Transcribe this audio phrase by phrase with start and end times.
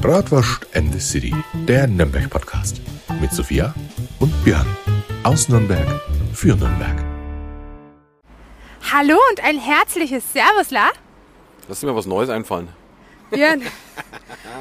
[0.00, 1.34] Bratwurst and the City,
[1.66, 2.82] der Nürnberg-Podcast.
[3.18, 3.74] Mit Sophia
[4.20, 4.66] und Björn.
[5.22, 5.86] Aus Nürnberg
[6.34, 7.02] für Nürnberg.
[8.92, 10.90] Hallo und ein herzliches Servus, La.
[11.66, 12.68] Lass dir mal was Neues einfallen.
[13.30, 13.62] Björn.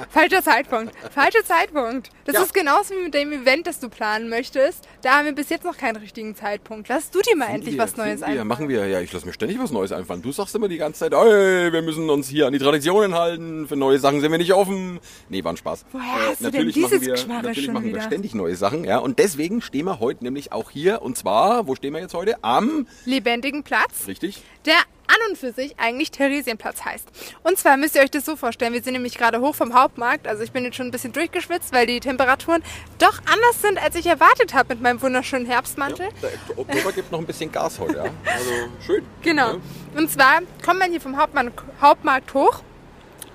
[0.10, 0.94] Falscher Zeitpunkt.
[1.14, 2.10] Falscher Zeitpunkt.
[2.26, 2.42] Das Ja.
[2.44, 4.88] ist genauso wie mit dem Event, das du planen möchtest.
[5.02, 6.88] Da haben wir bis jetzt noch keinen richtigen Zeitpunkt.
[6.90, 8.48] Lass du dir mal endlich wir, was Neues wir, einfallen.
[8.48, 10.22] Machen wir, ja, ich lasse mir ständig was Neues einfallen.
[10.22, 13.68] Du sagst immer die ganze Zeit, ey, wir müssen uns hier an die Traditionen halten,
[13.68, 15.00] für neue Sachen sind wir nicht offen.
[15.30, 15.86] Nee, war ein Spaß.
[15.92, 18.02] Woher hast du denn natürlich dieses machen wir, Geschmarre Natürlich schon machen wir wieder?
[18.04, 18.98] ständig neue Sachen, ja.
[19.00, 22.44] Und deswegen stehen wir heute nämlich auch hier, und zwar, wo stehen wir jetzt heute?
[22.44, 24.42] Am, Lebendigen Platz, richtig?
[24.66, 24.76] der
[25.08, 27.08] an und für sich eigentlich Theresienplatz heißt.
[27.44, 30.28] Und zwar müsst ihr euch das so vorstellen, wir sind nämlich gerade hoch vom Hauptmarkt,
[30.28, 32.64] also ich bin jetzt schon ein bisschen durchgeschwitzt, weil die Temperaturen
[33.00, 36.10] doch anders sind, als ich erwartet habe mit meinem wunderschönen Herbstmantel.
[36.22, 38.04] Der Oktober gibt noch ein bisschen Gas heute, ja.
[38.04, 38.52] Also,
[38.86, 39.06] schön.
[39.22, 39.54] Genau.
[39.54, 39.60] Ja.
[39.98, 42.62] Und zwar kommt man hier vom Hauptmann, Hauptmarkt hoch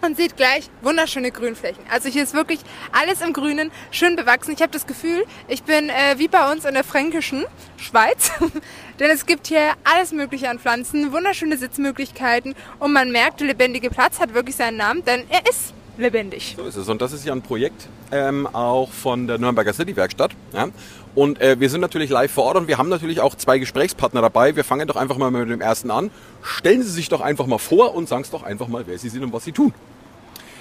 [0.03, 1.85] und sieht gleich wunderschöne Grünflächen.
[1.91, 2.61] Also hier ist wirklich
[2.93, 4.53] alles im Grünen, schön bewachsen.
[4.53, 7.45] Ich habe das Gefühl, ich bin äh, wie bei uns in der fränkischen
[7.77, 8.33] Schweiz.
[9.01, 13.91] Denn es gibt hier alles Mögliche an Pflanzen, wunderschöne Sitzmöglichkeiten und man merkt, der lebendige
[13.91, 16.55] Platz hat wirklich seinen Namen, denn er ist lebendig.
[16.57, 16.89] So ist es.
[16.89, 20.33] Und das ist ja ein Projekt ähm, auch von der Nürnberger City Werkstatt.
[20.53, 20.69] Ja?
[21.15, 24.21] Und äh, wir sind natürlich live vor Ort und wir haben natürlich auch zwei Gesprächspartner
[24.21, 24.57] dabei.
[24.57, 26.11] Wir fangen doch einfach mal mit dem ersten an.
[26.43, 29.09] Stellen Sie sich doch einfach mal vor und sagen es doch einfach mal, wer Sie
[29.09, 29.73] sind und was Sie tun.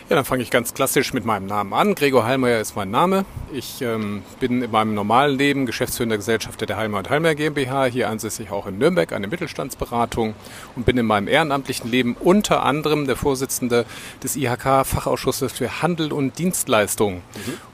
[0.09, 1.93] Ja, dann fange ich ganz klassisch mit meinem Namen an.
[1.93, 3.25] Gregor Hallmeier ist mein Name.
[3.53, 8.09] Ich ähm, bin in meinem normalen Leben Geschäftsführender Gesellschafter der Hallmeier und Hallmeier GmbH, hier
[8.09, 10.33] ansässig auch in Nürnberg, eine Mittelstandsberatung
[10.75, 13.85] und bin in meinem ehrenamtlichen Leben unter anderem der Vorsitzende
[14.23, 17.21] des IHK-Fachausschusses für Handel und Dienstleistungen.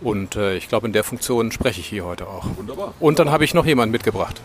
[0.01, 2.45] Und äh, ich glaube, in der Funktion spreche ich hier heute auch.
[2.57, 2.93] Wunderbar.
[2.99, 4.41] Und dann habe ich noch jemanden mitgebracht.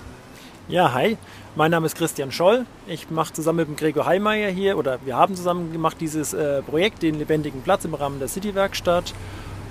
[0.69, 1.17] Ja, hi.
[1.57, 2.65] Mein Name ist Christian Scholl.
[2.87, 6.63] Ich mache zusammen mit dem Gregor Heimeyer hier, oder wir haben zusammen gemacht dieses äh,
[6.63, 9.13] Projekt, den lebendigen Platz im Rahmen der City-Werkstatt.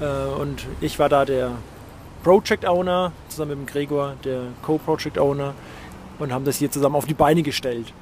[0.01, 0.05] Äh,
[0.41, 1.51] und ich war da der
[2.21, 5.53] Project Owner, zusammen mit dem Gregor, der Co-Project Owner,
[6.19, 7.93] und haben das hier zusammen auf die Beine gestellt.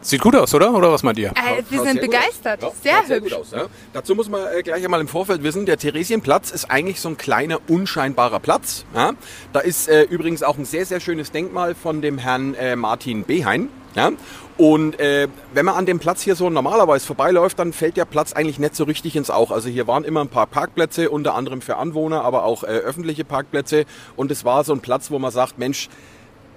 [0.00, 0.72] Sieht gut aus, oder?
[0.72, 1.30] Oder was meint ihr?
[1.30, 2.64] Äh, wir sind sehr begeistert.
[2.64, 2.74] aus.
[2.84, 3.30] Ja, sehr schaut sehr hübsch.
[3.30, 3.50] gut aus.
[3.50, 3.66] Ja.
[3.92, 7.16] Dazu muss man äh, gleich einmal im Vorfeld wissen, der Theresienplatz ist eigentlich so ein
[7.16, 8.84] kleiner, unscheinbarer Platz.
[8.94, 9.12] Ja.
[9.52, 13.24] Da ist äh, übrigens auch ein sehr, sehr schönes Denkmal von dem Herrn äh, Martin
[13.24, 13.68] Behein.
[13.94, 14.12] Ja.
[14.56, 18.32] Und äh, wenn man an dem Platz hier so normalerweise vorbeiläuft, dann fällt der Platz
[18.32, 19.54] eigentlich nicht so richtig ins Auge.
[19.54, 23.24] Also hier waren immer ein paar Parkplätze, unter anderem für Anwohner, aber auch äh, öffentliche
[23.24, 23.84] Parkplätze.
[24.16, 25.88] Und es war so ein Platz, wo man sagt, Mensch,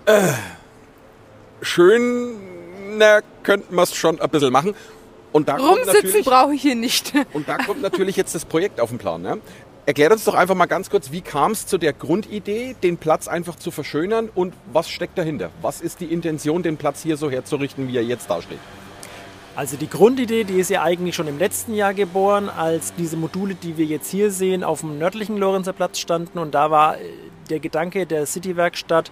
[0.05, 0.29] äh,
[1.61, 2.37] schön,
[2.97, 4.75] na, könnten wir es schon ein bisschen machen.
[5.31, 7.13] Und da kommt Rumsitzen natürlich- brauche ich hier nicht.
[7.33, 9.21] und da kommt natürlich jetzt das Projekt auf den Plan.
[9.21, 9.39] Ne?
[9.85, 13.27] Erklärt uns doch einfach mal ganz kurz, wie kam es zu der Grundidee, den Platz
[13.27, 15.49] einfach zu verschönern und was steckt dahinter?
[15.61, 18.59] Was ist die Intention, den Platz hier so herzurichten, wie er jetzt dasteht?
[19.55, 23.55] Also die Grundidee, die ist ja eigentlich schon im letzten Jahr geboren, als diese Module,
[23.55, 26.39] die wir jetzt hier sehen, auf dem nördlichen Lorenzer Platz standen.
[26.39, 27.03] Und da war äh,
[27.49, 29.11] der Gedanke der City-Werkstatt,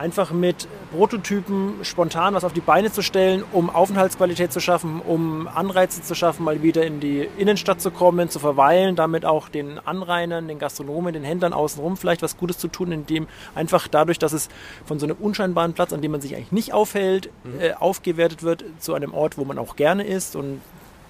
[0.00, 5.46] einfach mit Prototypen spontan was auf die Beine zu stellen, um Aufenthaltsqualität zu schaffen, um
[5.46, 9.78] Anreize zu schaffen, mal wieder in die Innenstadt zu kommen, zu verweilen, damit auch den
[9.78, 14.32] Anrainern, den Gastronomen, den Händlern außenrum vielleicht was Gutes zu tun, indem einfach dadurch, dass
[14.32, 14.48] es
[14.86, 17.28] von so einem unscheinbaren Platz, an dem man sich eigentlich nicht aufhält,
[17.60, 20.62] äh, aufgewertet wird zu einem Ort, wo man auch gerne ist und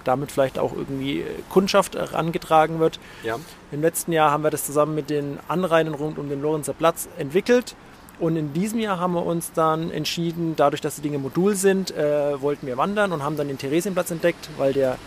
[0.03, 2.99] damit vielleicht auch irgendwie äh, Kundschaft herangetragen wird.
[3.23, 3.37] Ja.
[3.71, 7.07] Im letzten Jahr haben wir das zusammen mit den Anrainern rund um den Lorenzer Platz
[7.17, 7.75] entwickelt.
[8.21, 11.89] Und in diesem Jahr haben wir uns dann entschieden, dadurch, dass die Dinge Modul sind,
[11.89, 14.97] äh, wollten wir wandern und haben dann den Theresienplatz entdeckt, weil der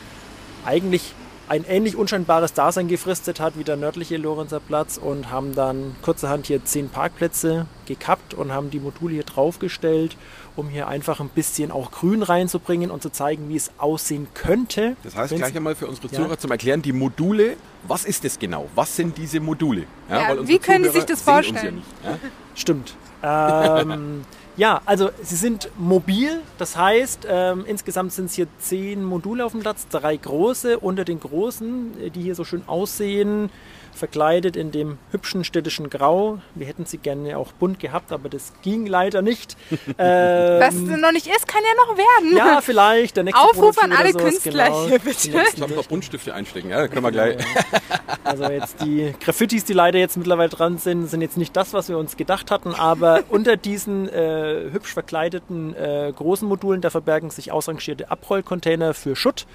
[0.66, 1.14] eigentlich
[1.46, 6.46] ein ähnlich unscheinbares Dasein gefristet hat wie der nördliche Lorenzer Platz und haben dann kurzerhand
[6.46, 10.16] hier zehn Parkplätze gekappt und haben die Module hier draufgestellt,
[10.56, 14.96] um hier einfach ein bisschen auch Grün reinzubringen und zu zeigen, wie es aussehen könnte.
[15.04, 16.14] Das heißt gleich einmal für unsere Ja.
[16.14, 18.68] Zuhörer zum Erklären, die Module, was ist das genau?
[18.74, 19.84] Was sind diese Module?
[20.08, 21.82] Ja, weil unsere wie können Sie sich das vorstellen?
[22.02, 22.30] Ja nicht, ja?
[22.54, 22.96] Stimmt.
[23.22, 24.24] Ähm,
[24.56, 26.40] ja, also sie sind mobil.
[26.58, 30.78] Das heißt, ähm, insgesamt sind es hier zehn Module auf dem Platz, drei große.
[30.78, 33.50] Unter den großen, äh, die hier so schön aussehen,
[33.94, 36.38] verkleidet in dem hübschen städtischen Grau.
[36.54, 39.56] Wir hätten sie gerne auch bunt gehabt, aber das ging leider nicht.
[39.96, 42.36] Ähm, Was noch nicht ist, kann ja noch werden.
[42.36, 43.16] ja, vielleicht.
[43.16, 44.86] Der nächste Aufruf an alle sowas, Künstler genau.
[44.86, 45.28] hier, bitte.
[45.28, 47.36] Ich ein paar Buntstifte einstecken, ja, können wir gleich.
[48.24, 51.90] Also jetzt die Graffitis, die leider jetzt mittlerweile dran sind, sind jetzt nicht das, was
[51.90, 57.30] wir uns gedacht hatten, aber unter diesen äh, hübsch verkleideten äh, großen Modulen, da verbergen
[57.30, 59.46] sich ausrangierte Abrollcontainer für Schutt.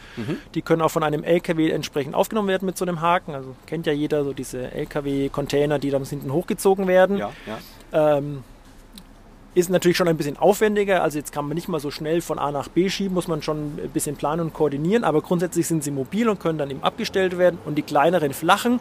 [0.53, 3.33] Die können auch von einem LKW entsprechend aufgenommen werden mit so einem Haken.
[3.33, 7.17] Also kennt ja jeder so diese LKW-Container, die dann hinten hochgezogen werden.
[7.17, 7.31] Ja,
[7.91, 8.17] ja.
[8.17, 8.43] Ähm,
[9.55, 12.37] Ist natürlich schon ein bisschen aufwendiger, also jetzt kann man nicht mal so schnell von
[12.37, 15.83] A nach B schieben, muss man schon ein bisschen planen und koordinieren, aber grundsätzlich sind
[15.83, 17.57] sie mobil und können dann eben abgestellt werden.
[17.65, 18.79] Und die kleineren flachen,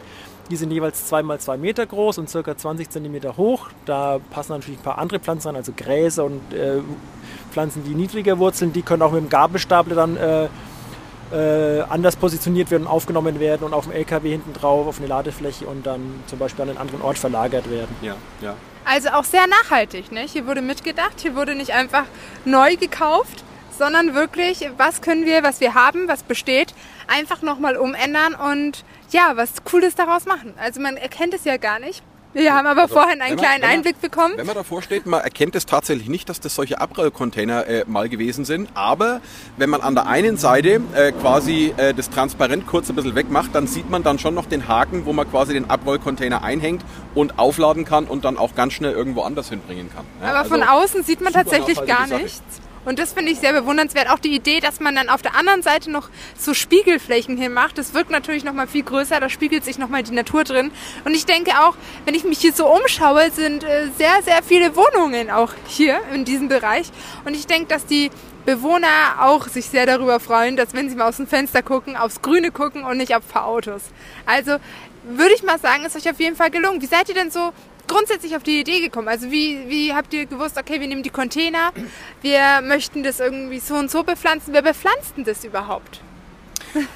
[0.51, 3.69] die sind jeweils 2 mal 2 Meter groß und circa 20 Zentimeter hoch.
[3.85, 6.81] Da passen natürlich ein paar andere Pflanzen rein, also Gräser und äh,
[7.51, 10.49] Pflanzen, die niedriger wurzeln, die können auch mit dem Gabelstapler dann äh,
[11.31, 15.65] äh, anders positioniert werden aufgenommen werden und auf dem LKW hinten drauf auf eine Ladefläche
[15.65, 17.95] und dann zum Beispiel an einen anderen Ort verlagert werden.
[18.01, 18.55] Ja, ja.
[18.85, 20.11] Also auch sehr nachhaltig.
[20.11, 20.21] Ne?
[20.21, 22.05] Hier wurde mitgedacht, hier wurde nicht einfach
[22.45, 23.43] neu gekauft,
[23.77, 26.73] sondern wirklich, was können wir, was wir haben, was besteht,
[27.07, 30.53] einfach nochmal umändern und ja, was Cooles daraus machen.
[30.59, 32.03] Also man erkennt es ja gar nicht.
[32.31, 34.35] Wir haben aber Also, vorhin einen man- kleinen man- Einblick bekommen.
[34.37, 38.07] Wenn man davor steht, man erkennt es tatsächlich nicht, dass das solche Abrollcontainer äh, mal
[38.07, 38.69] gewesen sind.
[38.75, 39.19] Aber
[39.57, 43.55] wenn man an der einen Seite äh, quasi äh, das transparent kurz ein bisschen wegmacht,
[43.55, 46.83] dann sieht man dann schon noch den Haken, wo man quasi den Abrollcontainer einhängt
[47.15, 50.05] und aufladen kann und dann auch ganz schnell irgendwo anders hinbringen kann.
[50.21, 52.41] Ja, Aber von also- außen sieht man tatsächlich gar nichts.
[52.85, 54.09] Und das finde ich sehr bewundernswert.
[54.09, 57.77] Auch die Idee, dass man dann auf der anderen Seite noch so Spiegelflächen hier macht,
[57.77, 59.19] das wirkt natürlich noch mal viel größer.
[59.19, 60.71] Da spiegelt sich noch mal die Natur drin.
[61.05, 64.75] Und ich denke auch, wenn ich mich hier so umschaue, sind äh, sehr, sehr viele
[64.75, 66.91] Wohnungen auch hier in diesem Bereich.
[67.25, 68.11] Und ich denke, dass die
[68.45, 68.87] Bewohner
[69.19, 72.51] auch sich sehr darüber freuen, dass wenn sie mal aus dem Fenster gucken, aufs Grüne
[72.51, 73.83] gucken und nicht auf ein paar Autos.
[74.25, 74.57] Also
[75.03, 76.81] würde ich mal sagen, ist euch auf jeden Fall gelungen.
[76.81, 77.51] Wie seid ihr denn so
[77.89, 79.09] grundsätzlich auf die Idee gekommen?
[79.09, 81.71] Also wie, wie habt ihr gewusst, okay, wir nehmen die Container,
[82.21, 84.53] wir möchten das irgendwie so und so bepflanzen.
[84.53, 86.01] Wer bepflanzt denn das überhaupt?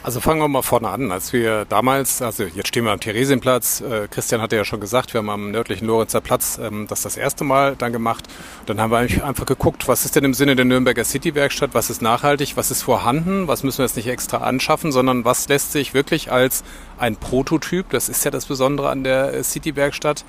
[0.04, 1.12] Also fangen wir mal vorne an.
[1.12, 5.13] Als wir damals, also jetzt stehen wir am Theresienplatz, äh, Christian hatte ja schon gesagt,
[5.13, 8.25] wir haben am nördlichen Lorenzer Platz ähm, das das erste Mal dann gemacht.
[8.66, 12.01] Dann haben wir einfach geguckt, was ist denn im Sinne der Nürnberger City-Werkstatt, was ist
[12.01, 15.94] nachhaltig, was ist vorhanden, was müssen wir jetzt nicht extra anschaffen, sondern was lässt sich
[15.94, 16.63] wirklich als
[16.98, 20.24] ein Prototyp, das ist ja das Besondere an der äh, City-Werkstatt,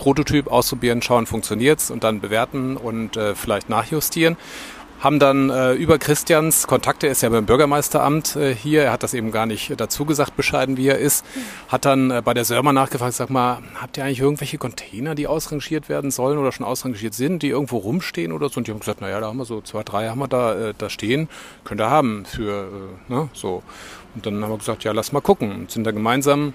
[0.00, 4.38] Prototyp ausprobieren, schauen, funktioniert's und dann bewerten und äh, vielleicht nachjustieren
[5.00, 9.02] haben dann äh, über Christians Kontakte, er ist ja beim Bürgermeisteramt äh, hier, er hat
[9.02, 11.24] das eben gar nicht dazu gesagt, bescheiden wie er ist,
[11.68, 15.26] hat dann äh, bei der Sörmer nachgefragt, sag mal, habt ihr eigentlich irgendwelche Container, die
[15.26, 18.58] ausrangiert werden sollen oder schon ausrangiert sind, die irgendwo rumstehen oder so?
[18.58, 20.74] Und die haben gesagt, naja, da haben wir so zwei, drei haben wir da, äh,
[20.76, 21.30] da stehen,
[21.64, 22.68] könnt ihr haben für,
[23.08, 23.62] äh, ne, so.
[24.14, 25.52] Und dann haben wir gesagt, ja, lass mal gucken.
[25.52, 26.52] Und sind da gemeinsam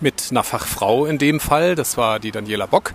[0.00, 2.94] mit einer Fachfrau in dem Fall, das war die Daniela Bock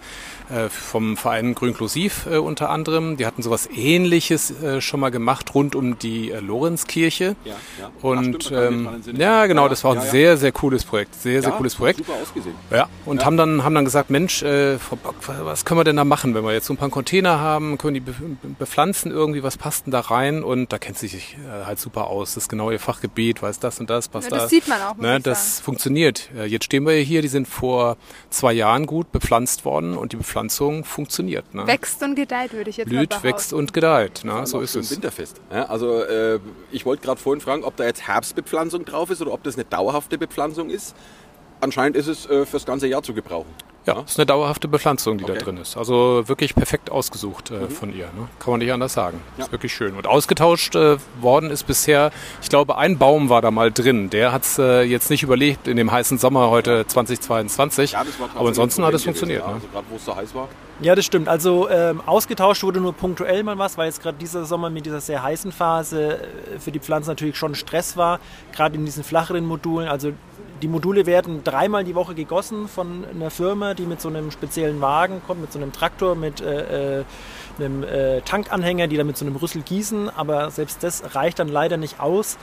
[0.69, 3.17] vom Verein Grünklusiv äh, unter anderem.
[3.17, 7.35] Die hatten sowas ähnliches äh, schon mal gemacht rund um die äh, Lorenzkirche.
[7.45, 7.91] Ja, ja.
[8.01, 10.11] Und Ach, stimmt, ähm, ja, genau, das war auch ja, ein ja.
[10.11, 11.15] sehr, sehr cooles Projekt.
[11.15, 11.99] Sehr, sehr Ja, cooles Projekt.
[11.99, 12.55] Super ausgesehen.
[12.71, 13.25] Ja, und Ja.
[13.25, 16.33] haben dann haben dann gesagt, Mensch, äh, Frau Bock, was können wir denn da machen,
[16.35, 18.13] wenn wir jetzt so ein paar Container haben, können die be
[18.59, 20.43] bepflanzen irgendwie, was passt denn da rein?
[20.43, 22.33] Und da kennt sie sich äh, halt super aus.
[22.33, 24.49] Das ist genau ihr Fachgebiet, weiß das und das, passt Ja, das da.
[24.49, 25.65] sieht man auch, Ne, das sagen.
[25.65, 26.29] funktioniert.
[26.37, 27.97] Äh, Jetzt stehen wir hier, die sind vor
[28.29, 30.32] zwei Jahren gut bepflanzt worden und die Bepflanzung
[30.83, 31.53] funktioniert.
[31.53, 31.65] Ne?
[31.67, 33.27] Wächst und gedeiht, würde ich jetzt mal Blüht, behaupten.
[33.27, 34.21] wächst und gedeiht.
[34.23, 34.45] Ne?
[34.45, 34.91] So ist es.
[34.91, 35.39] Winterfest.
[35.51, 36.39] Ja, also äh,
[36.71, 39.65] ich wollte gerade vorhin fragen, ob da jetzt Herbstbepflanzung drauf ist oder ob das eine
[39.65, 40.95] dauerhafte Bepflanzung ist.
[41.61, 43.49] Anscheinend ist es äh, fürs ganze Jahr zu gebrauchen.
[43.85, 45.41] Ja, ist eine dauerhafte Bepflanzung, die da Okay.
[45.41, 45.45] Mhm.
[45.45, 45.75] drin ist.
[45.77, 48.05] Also wirklich perfekt ausgesucht äh, von ihr.
[48.05, 48.29] Ne?
[48.39, 49.19] Kann man nicht anders sagen.
[49.37, 49.43] Ja.
[49.45, 49.95] Ist wirklich schön.
[49.95, 54.09] Und ausgetauscht äh, worden ist bisher, ich glaube, ein Baum war da mal drin.
[54.09, 57.91] Der hat es äh, jetzt nicht überlebt in dem heißen Sommer heute 2022.
[57.91, 58.03] Ja,
[58.35, 59.45] Aber ansonsten hat es funktioniert.
[59.45, 59.53] Ne?
[59.53, 60.47] gewesen, Ja, also gerade wo es so heiß war.
[60.81, 61.27] Ja, das stimmt.
[61.27, 65.01] Also ähm, ausgetauscht wurde nur punktuell mal was, weil jetzt gerade dieser Sommer mit dieser
[65.01, 66.19] sehr heißen Phase
[66.55, 68.19] äh, für die Pflanzen natürlich schon Stress war,
[68.55, 69.87] gerade in diesen flacheren Modulen.
[69.87, 70.13] Also
[70.63, 74.79] die Module werden dreimal die Woche gegossen von einer Firma, die mit so einem speziellen
[74.79, 77.03] Wagen kommt, mit so einem Traktor, mit äh, äh,
[77.59, 80.09] einem äh, Tankanhänger, die dann mit so einem Rüssel gießen.
[80.09, 82.37] Aber selbst das reicht dann leider nicht aus,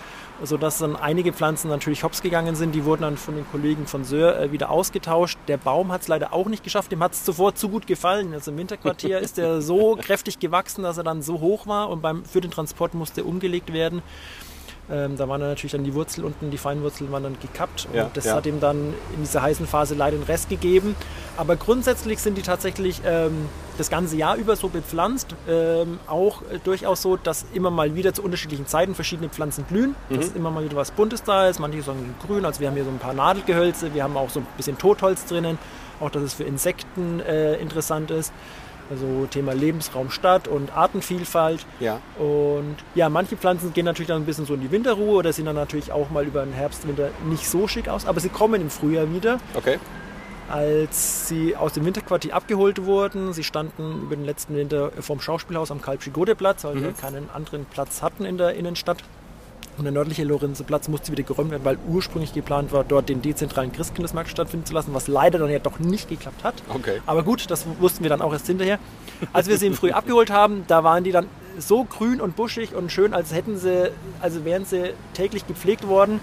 [0.45, 2.75] sodass dann einige Pflanzen natürlich hops gegangen sind.
[2.75, 5.39] Die wurden dann von den Kollegen von Söhr äh, wieder ausgetauscht.
[5.49, 6.93] Der Baum hat es leider auch nicht geschafft.
[6.93, 8.35] Dem hat es zuvor zu gut gefallen.
[8.35, 12.03] Also im Winterquartier ist er so kräftig gewachsen, dass er dann so hoch war und
[12.03, 14.03] beim, für den Transport musste er umgelegt werden.
[14.90, 17.97] Ähm, da waren dann natürlich dann die Wurzel unten, die Feinwurzeln waren dann gekappt und
[17.97, 18.35] Ja, das ja.
[18.35, 20.97] hat ihm dann in dieser heißen Phase leider den Rest gegeben.
[21.37, 25.35] Aber grundsätzlich sind die tatsächlich ähm, das ganze Jahr über so bepflanzt.
[25.49, 29.94] Ähm, auch äh, durchaus so, dass immer mal wieder zu unterschiedlichen Zeiten verschiedene Pflanzen blühen.
[30.11, 31.61] Dass immer mal wieder was Buntes da ist.
[31.61, 34.40] Manche sagen grün, also wir haben hier so ein paar Nadelgehölze, wir haben auch so
[34.40, 35.59] ein bisschen Totholz drinnen.
[36.00, 38.32] Auch dass es für Insekten äh, interessant ist.
[38.90, 41.64] Also Thema Lebensraum Stadt und Artenvielfalt.
[41.78, 42.00] Ja.
[42.18, 45.44] Und ja, manche Pflanzen gehen natürlich dann ein bisschen so in die Winterruhe oder sehen
[45.44, 48.61] dann natürlich auch mal über den Herbst, Winter nicht so schick aus, aber sie kommen
[48.61, 49.38] im Frühjahr wieder.
[49.54, 49.78] Okay.
[50.49, 55.70] Als sie aus dem Winterquartier abgeholt wurden, sie standen über den letzten Winter vorm Schauspielhaus
[55.70, 58.99] am Karl-Schigode-Platz, weil wir keinen anderen Platz hatten in der Innenstadt,
[59.81, 63.73] Und der nördliche Lorenzeplatz musste wieder geräumt werden, weil ursprünglich geplant war, dort den dezentralen
[63.73, 66.63] Christkindlesmarkt stattfinden zu lassen, was leider dann ja doch nicht geklappt hat.
[66.69, 67.01] Okay.
[67.07, 68.79] Aber gut, das wussten wir dann auch erst hinterher.
[69.33, 72.75] Als wir sie im Früh abgeholt haben, da waren die dann so grün und buschig
[72.75, 76.21] und schön, als hätten sie, also wären sie täglich gepflegt worden.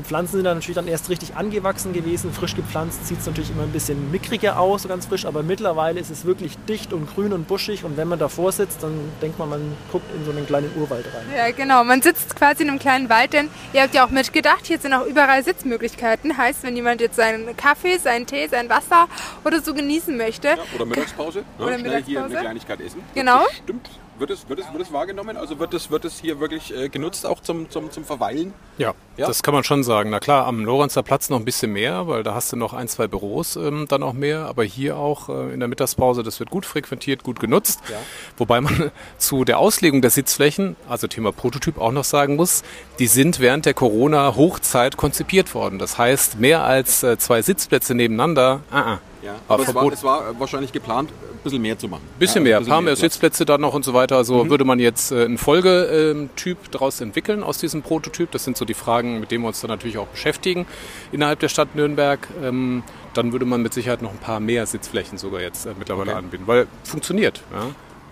[0.00, 2.32] Die Pflanzen sind dann natürlich dann erst richtig angewachsen gewesen.
[2.32, 6.00] Frisch gepflanzt sieht es natürlich immer ein bisschen mickriger aus, so ganz frisch, aber mittlerweile
[6.00, 9.38] ist es wirklich dicht und grün und buschig und wenn man davor sitzt, dann denkt
[9.38, 11.26] man, man guckt in so einen kleinen Urwald rein.
[11.36, 11.84] Ja, genau.
[11.84, 14.94] Man sitzt quasi in einem kleinen Wald, denn ihr habt ja auch mitgedacht, hier sind
[14.94, 16.38] auch überall Sitzmöglichkeiten.
[16.38, 19.06] Heißt, wenn jemand jetzt seinen Kaffee, seinen Tee, sein Wasser
[19.44, 21.40] oder so genießen möchte, Ja, oder Mittagspause.
[21.58, 21.66] Ne?
[21.66, 22.24] Oder Schnell hier Mittagspause.
[22.24, 23.02] eine Kleinigkeit essen.
[23.14, 23.40] Genau.
[23.40, 23.90] Das Stimmt.
[24.20, 25.38] Wird es, wird, es, wird es wahrgenommen?
[25.38, 28.52] Also wird es, wird es hier wirklich äh, genutzt, auch zum, zum, zum Verweilen?
[28.76, 29.26] Ja, Ja?
[29.26, 30.10] das kann man schon sagen.
[30.10, 32.86] Na klar, am Lorenzer Platz noch ein bisschen mehr, weil da hast du noch ein,
[32.86, 34.40] zwei Büros ähm, dann auch mehr.
[34.44, 37.80] Aber hier auch äh, in der Mittagspause, das wird gut frequentiert, gut genutzt.
[37.90, 37.96] Ja.
[38.36, 42.62] Wobei man zu der Auslegung der Sitzflächen, also Thema Prototyp, auch noch sagen muss,
[42.98, 45.78] die sind während der Corona-Hochzeit konzipiert worden.
[45.78, 48.98] Das heißt, mehr als äh, zwei Sitzplätze nebeneinander, uh -uh.
[49.22, 52.02] Ja, aber es war, es war äh, wahrscheinlich geplant, ein bisschen mehr zu machen.
[52.18, 52.96] Bisschen ja, mehr, ein paar mehr.
[52.96, 54.16] Sitzplätze dann noch und so weiter.
[54.16, 58.30] Also würde man jetzt äh, einen Folgetyp daraus entwickeln aus diesem Prototyp.
[58.30, 60.66] Das sind so die Fragen, mit denen wir uns dann natürlich auch beschäftigen
[61.12, 62.26] innerhalb der Stadt Nürnberg.
[62.42, 62.82] Ähm,
[63.14, 66.18] dann würde man mit Sicherheit noch ein paar mehr Sitzflächen sogar jetzt äh, mittlerweile Okay.
[66.18, 67.42] anbieten, weil funktioniert.
[67.52, 67.66] Ja.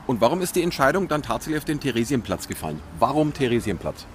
[0.07, 2.81] Und warum ist die Entscheidung dann tatsächlich auf den Theresienplatz gefallen?
[2.99, 4.07] Warum Theresienplatz?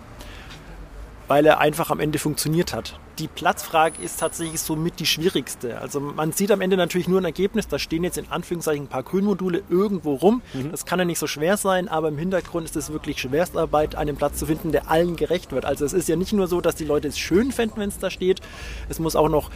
[1.27, 2.99] Weil er einfach am Ende funktioniert hat.
[3.19, 5.79] Die Platzfrage ist tatsächlich somit die schwierigste.
[5.79, 8.89] Also man sieht am Ende natürlich nur ein Ergebnis, da stehen jetzt in Anführungszeichen ein
[8.89, 10.41] paar Grünmodule irgendwo rum.
[10.71, 14.15] Das kann ja nicht so schwer sein, aber im Hintergrund ist es wirklich Schwerstarbeit, einen
[14.15, 15.65] Platz zu finden, der allen gerecht wird.
[15.65, 17.99] Also es ist ja nicht nur so, dass die Leute es schön fänden, wenn es
[17.99, 18.41] da steht,
[18.89, 19.51] es muss auch noch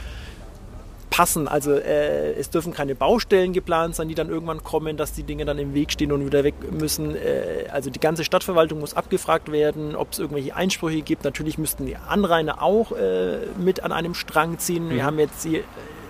[1.10, 1.48] passen.
[1.48, 5.46] Also äh, es dürfen keine Baustellen geplant sein, die dann irgendwann kommen, dass die Dinge
[5.46, 7.16] dann im Weg stehen und wieder weg müssen.
[7.16, 11.24] Äh, also die ganze Stadtverwaltung muss abgefragt werden, ob es irgendwelche Einsprüche gibt.
[11.24, 14.90] Natürlich müssten die Anrainer auch äh, mit an einem Strang ziehen.
[14.90, 15.64] Wir haben jetzt hier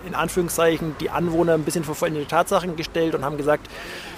[0.06, 3.68] in Anführungszeichen die Anwohner ein bisschen vor vollendete Tatsachen gestellt und haben gesagt,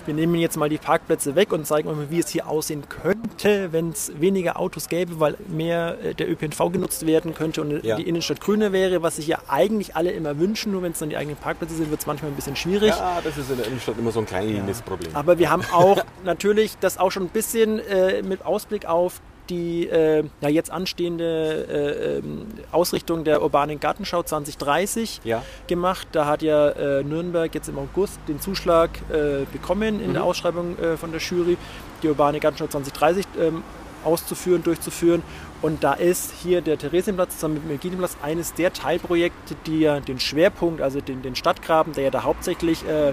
[0.07, 2.83] wir nehmen jetzt mal die Parkplätze weg und zeigen euch mal, wie es hier aussehen
[2.89, 7.83] könnte, wenn es weniger Autos gäbe, weil mehr äh, der ÖPNV genutzt werden könnte und
[7.83, 7.95] Ja.
[7.95, 10.71] die Innenstadt grüner wäre, was sich ja eigentlich alle immer wünschen.
[10.71, 12.89] Nur wenn es dann die eigenen Parkplätze sind, wird es manchmal ein bisschen schwierig.
[12.89, 15.15] Ja, das ist in der Innenstadt immer so ein kleines Problem.
[15.15, 19.87] Aber wir haben auch natürlich das auch schon ein bisschen äh, mit Ausblick auf die
[19.87, 25.43] äh, ja, jetzt anstehende äh, ähm, Ausrichtung der urbanen Gartenschau 2030 Ja.
[25.67, 26.07] gemacht.
[26.11, 30.77] Da hat ja äh, Nürnberg jetzt im August den Zuschlag äh, bekommen in der Ausschreibung
[30.79, 31.57] äh, von der Jury,
[32.03, 33.63] die urbane Gartenschau 2030 ähm,
[34.05, 35.23] auszuführen, durchzuführen.
[35.61, 39.99] Und da ist hier der Theresienplatz zusammen mit dem Eugeniplatz eines der Teilprojekte, die ja
[39.99, 43.11] den Schwerpunkt, also den, den Stadtgraben, der ja da hauptsächlich äh,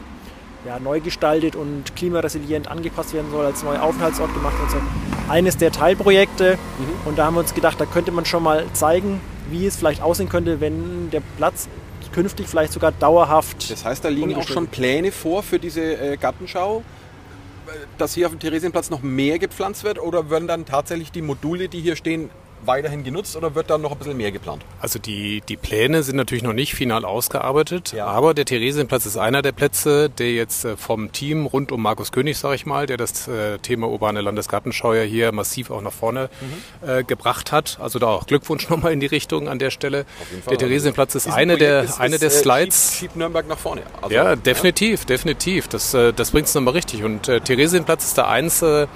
[0.64, 4.76] ja, neu gestaltet und klimaresilient angepasst werden soll, als neuer Aufenthaltsort gemacht und so.
[5.28, 6.58] Eines der Teilprojekte.
[7.04, 9.20] Und da haben wir uns gedacht, da könnte man schon mal zeigen,
[9.50, 11.68] wie es vielleicht aussehen könnte, wenn der Platz
[12.12, 13.70] künftig vielleicht sogar dauerhaft.
[13.70, 16.78] Das heißt, da liegen auch schon Pläne vor für diese äh, Gartenschau,
[17.66, 21.20] äh, dass hier auf dem Theresienplatz noch mehr gepflanzt wird oder werden dann tatsächlich die
[21.20, 22.30] Module, die hier stehen,
[22.66, 24.62] weiterhin genutzt oder wird dann noch ein bisschen mehr geplant?
[24.80, 28.06] Also die, die Pläne sind natürlich noch nicht final ausgearbeitet, Ja.
[28.06, 32.12] aber der Theresienplatz ist einer der Plätze, der jetzt äh, vom Team rund um Markus
[32.12, 35.92] König, sage ich mal, der das äh, Thema urbane Landesgartenschau ja hier massiv auch nach
[35.92, 36.88] vorne Mhm.
[36.88, 37.78] äh, gebracht hat.
[37.80, 40.04] Also da auch Glückwunsch nochmal in die Richtung an der Stelle.
[40.49, 42.88] Der Theresienplatz ist Dieses eine der, ist- eine ist, der Slides.
[42.90, 43.82] Schiebt, schiebt Nürnberg nach vorne.
[44.02, 45.68] Also, Ja, definitiv, definitiv.
[45.68, 47.04] Das, äh, das bringt es nochmal richtig.
[47.04, 48.87] Und äh, Theresienplatz ist da eins, äh,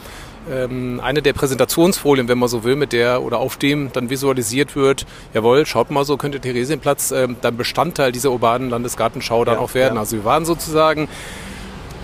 [0.50, 5.06] eine der Präsentationsfolien, wenn man so will, mit der oder auf dem dann visualisiert wird,
[5.34, 9.74] jawohl, schaut mal so, könnte Theresienplatz ähm, dann Bestandteil dieser urbanen Landesgartenschau dann Ja, auch
[9.74, 9.94] werden.
[9.94, 10.00] ja.
[10.00, 11.08] Also wir waren sozusagen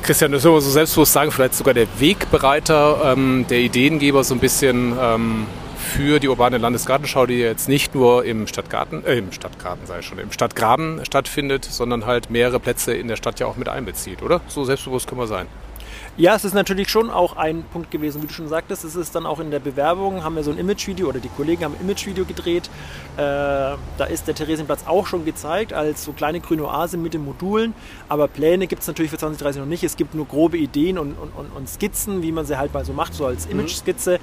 [0.03, 4.35] Christian, das soll man so selbstbewusst sagen, vielleicht sogar der Wegbereiter, ähm, der Ideengeber so
[4.35, 9.33] ein bisschen ähm, für die urbane Landesgartenschau, die jetzt nicht nur im Stadtgarten, äh, im
[9.33, 13.57] Stadtgarten sei schon, im Stadtgraben stattfindet, sondern halt mehrere Plätze in der Stadt ja auch
[13.57, 14.41] mit einbezieht, oder?
[14.47, 15.47] So selbstbewusst können wir sein.
[16.19, 18.85] Ja, es ist natürlich schon auch ein Punkt gewesen, wie du schon sagtest.
[18.85, 21.63] Es ist dann auch in der Bewerbung, haben wir so ein Imagevideo oder die Kollegen
[21.63, 22.71] haben ein Imagevideo gedreht.
[23.19, 27.23] Äh, da ist der Theresienplatz auch schon gezeigt als so kleine grüne Oase mit den
[27.23, 27.75] Modulen.
[28.09, 29.85] Aber Pläne gibt es natürlich für 2030 noch nicht.
[29.85, 32.95] Es gibt nur grobe Ideen und, und, und, Skizzen, wie man sie halt mal so
[32.95, 34.19] macht, so als Image-Skizze.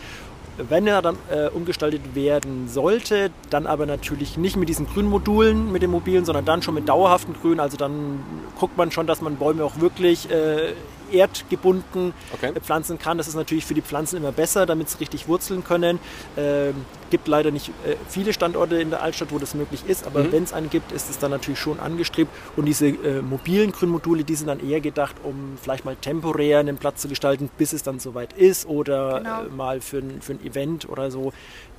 [0.58, 5.72] Wenn er dann äh, umgestaltet werden sollte, dann aber natürlich nicht mit diesen grünen Modulen,
[5.72, 7.60] mit den mobilen, sondern dann schon mit dauerhaften Grün.
[7.60, 8.20] Also dann
[8.60, 10.74] guckt man schon, dass man Bäume auch wirklich äh,
[11.12, 12.52] erdgebunden Okay.
[12.62, 13.18] pflanzen kann.
[13.18, 16.00] Das ist natürlich für die Pflanzen immer besser, damit sie richtig wurzeln können.
[16.38, 16.74] Ähm,
[17.10, 20.44] gibt leider nicht äh, viele Standorte in der Altstadt, wo das möglich ist, aber wenn
[20.44, 22.32] es einen gibt, ist es dann natürlich schon angestrebt.
[22.56, 26.78] Und diese äh, mobilen Grünmodule, die sind dann eher gedacht, um vielleicht mal temporär einen
[26.78, 29.44] Platz zu gestalten, bis es dann soweit ist oder Genau.
[29.44, 31.34] äh, mal für ein, für ein Event oder so.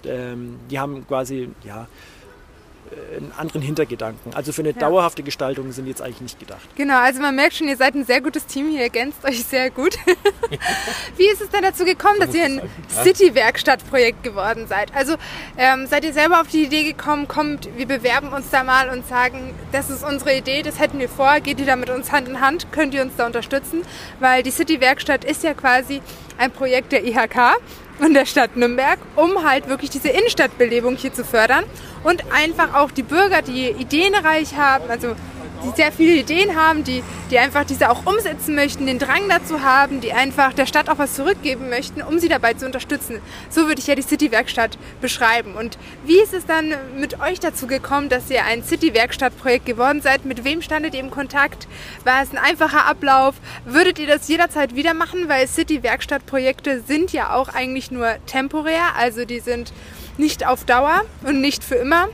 [0.04, 1.87] Ähm, die haben quasi ja, äh,
[3.16, 4.34] einen anderen Hintergedanken.
[4.34, 6.62] Also für eine dauerhafte Gestaltung sind die jetzt eigentlich nicht gedacht.
[6.76, 9.70] Genau, also man merkt schon, ihr seid ein sehr gutes Team, ihr ergänzt euch sehr
[9.70, 9.96] gut.
[11.16, 14.94] Wie ist es denn dazu gekommen, dass ihr ein City-Werkstatt-Projekt geworden seid?
[14.94, 15.14] Also
[15.56, 19.06] ähm, seid ihr selber auf die Idee gekommen, kommt, wir bewerben uns da mal und
[19.06, 22.28] sagen, das ist unsere Idee, das hätten wir vor, geht ihr da mit uns Hand
[22.28, 23.82] in Hand, könnt ihr uns da unterstützen?
[24.20, 26.00] Weil die City-Werkstatt ist ja quasi
[26.38, 27.58] ein Projekt der IHK
[27.98, 31.64] und der Stadt Nürnberg, um halt wirklich diese Innenstadtbelebung hier zu fördern
[32.02, 35.14] und einfach auch die Bürger, die ideenreich haben, also
[35.64, 39.62] die sehr viele Ideen haben, die, die einfach diese auch umsetzen möchten, den Drang dazu
[39.62, 43.21] haben, die einfach der Stadt auch was zurückgeben möchten, um sie dabei zu unterstützen.
[43.50, 45.54] So würde ich ja die City-Werkstatt beschreiben.
[45.54, 50.25] Und wie ist es dann mit euch dazu gekommen, dass ihr ein City-Werkstatt-Projekt geworden seid?
[50.25, 51.66] Mit wem standet ihr im Kontakt?
[52.04, 53.35] War es ein einfacher Ablauf?
[53.64, 55.28] Würdet ihr das jederzeit wieder machen?
[55.28, 59.73] Weil City-Werkstatt-Projekte sind ja auch eigentlich nur temporär, also die sind
[60.16, 62.09] nicht auf Dauer und nicht für immer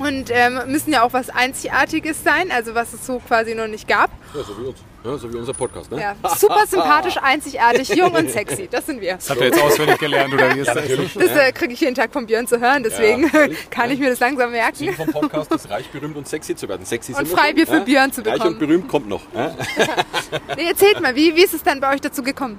[0.00, 3.86] und ähm, müssen ja auch was Einzigartiges sein, also was es so quasi noch nicht
[3.86, 4.10] gab.
[4.34, 4.78] Ja, so wie uns.
[5.02, 5.98] Ja, so wie unser Podcast, ne?
[5.98, 9.14] Ja, super sympathisch, einzigartig, jung und sexy, das sind wir.
[9.14, 11.14] Das habt ihr jetzt auswendig gelernt oder wie ist das?
[11.14, 13.70] Das äh, kriege ich jeden Tag von Björn zu hören, deswegen natürlich.
[13.70, 14.76] kann ich mir das langsam merken.
[14.76, 16.84] Ziel vom Podcast ist reich, berühmt und sexy zu werden.
[16.84, 17.80] Sexy Und Freibier für ja?
[17.80, 18.52] Björn zu Reich bekommen.
[18.52, 19.22] und berühmt kommt noch.
[19.34, 19.54] Ja?
[20.56, 22.58] Nee, erzählt mal, wie, wie ist es dann bei euch dazu gekommen?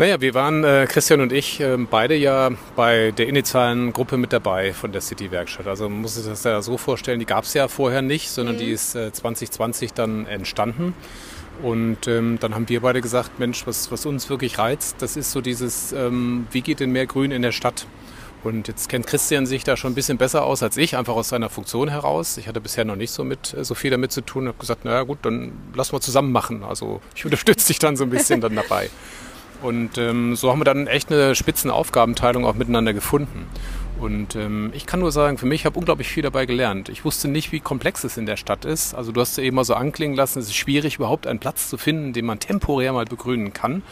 [0.00, 4.32] Naja, wir waren, äh, Christian und ich, ähm, beide ja bei der initialen Gruppe mit
[4.32, 5.66] dabei von der City-Werkstatt.
[5.66, 8.56] Also man muss sich das ja so vorstellen, die gab es ja vorher nicht, sondern
[8.56, 10.94] die ist äh, 2020 dann entstanden.
[11.62, 15.32] Und ähm, dann haben wir beide gesagt, Mensch, was, was uns wirklich reizt, das ist
[15.32, 17.86] so dieses, ähm, wie geht denn mehr Grün in der Stadt?
[18.42, 21.28] Und jetzt kennt Christian sich da schon ein bisschen besser aus als ich, einfach aus
[21.28, 22.38] seiner Funktion heraus.
[22.38, 24.48] Ich hatte bisher noch nicht so, mit, äh, so viel damit zu tun.
[24.48, 26.64] habe gesagt, naja gut, dann lass mal zusammen machen.
[26.64, 28.88] Also ich unterstütze dich dann so ein bisschen dann dabei.
[29.62, 33.46] Und ähm, so haben wir dann echt eine Spitzenaufgabenteilung auch miteinander gefunden.
[34.00, 36.88] Und ähm, ich kann nur sagen, für mich habe unglaublich viel dabei gelernt.
[36.88, 38.94] Ich wusste nicht, wie komplex es in der Stadt ist.
[38.94, 41.68] Also du hast ja eben mal so anklingen lassen, es ist schwierig, überhaupt einen Platz
[41.68, 43.82] zu finden, den man temporär mal begrünen kann.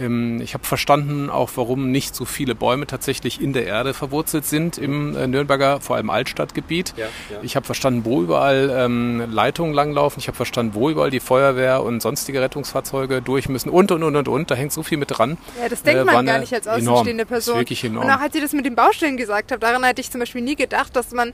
[0.00, 4.44] Ähm, ich habe verstanden auch, warum nicht so viele Bäume tatsächlich in der Erde verwurzelt
[4.44, 6.94] sind im äh, Nürnberger, vor allem Altstadtgebiet.
[6.96, 7.38] Ja, ja.
[7.42, 10.18] Ich habe verstanden, wo überall ähm, Leitungen langlaufen.
[10.20, 14.16] Ich habe verstanden, wo überall die Feuerwehr und sonstige Rettungsfahrzeuge durch müssen und, und, und,
[14.16, 14.50] und, und.
[14.50, 15.38] Da hängt so viel mit dran.
[15.60, 16.94] Ja, das denkt Äh, man gar nicht als enorm.
[16.94, 17.54] außenstehende Das Person.
[17.54, 18.06] ist wirklich enorm.
[18.06, 20.42] Und auch als ihr das mit den Baustellen gesagt habt, daran hätte ich zum Beispiel
[20.42, 21.32] nie gedacht, dass man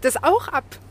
[0.00, 0.48] das auch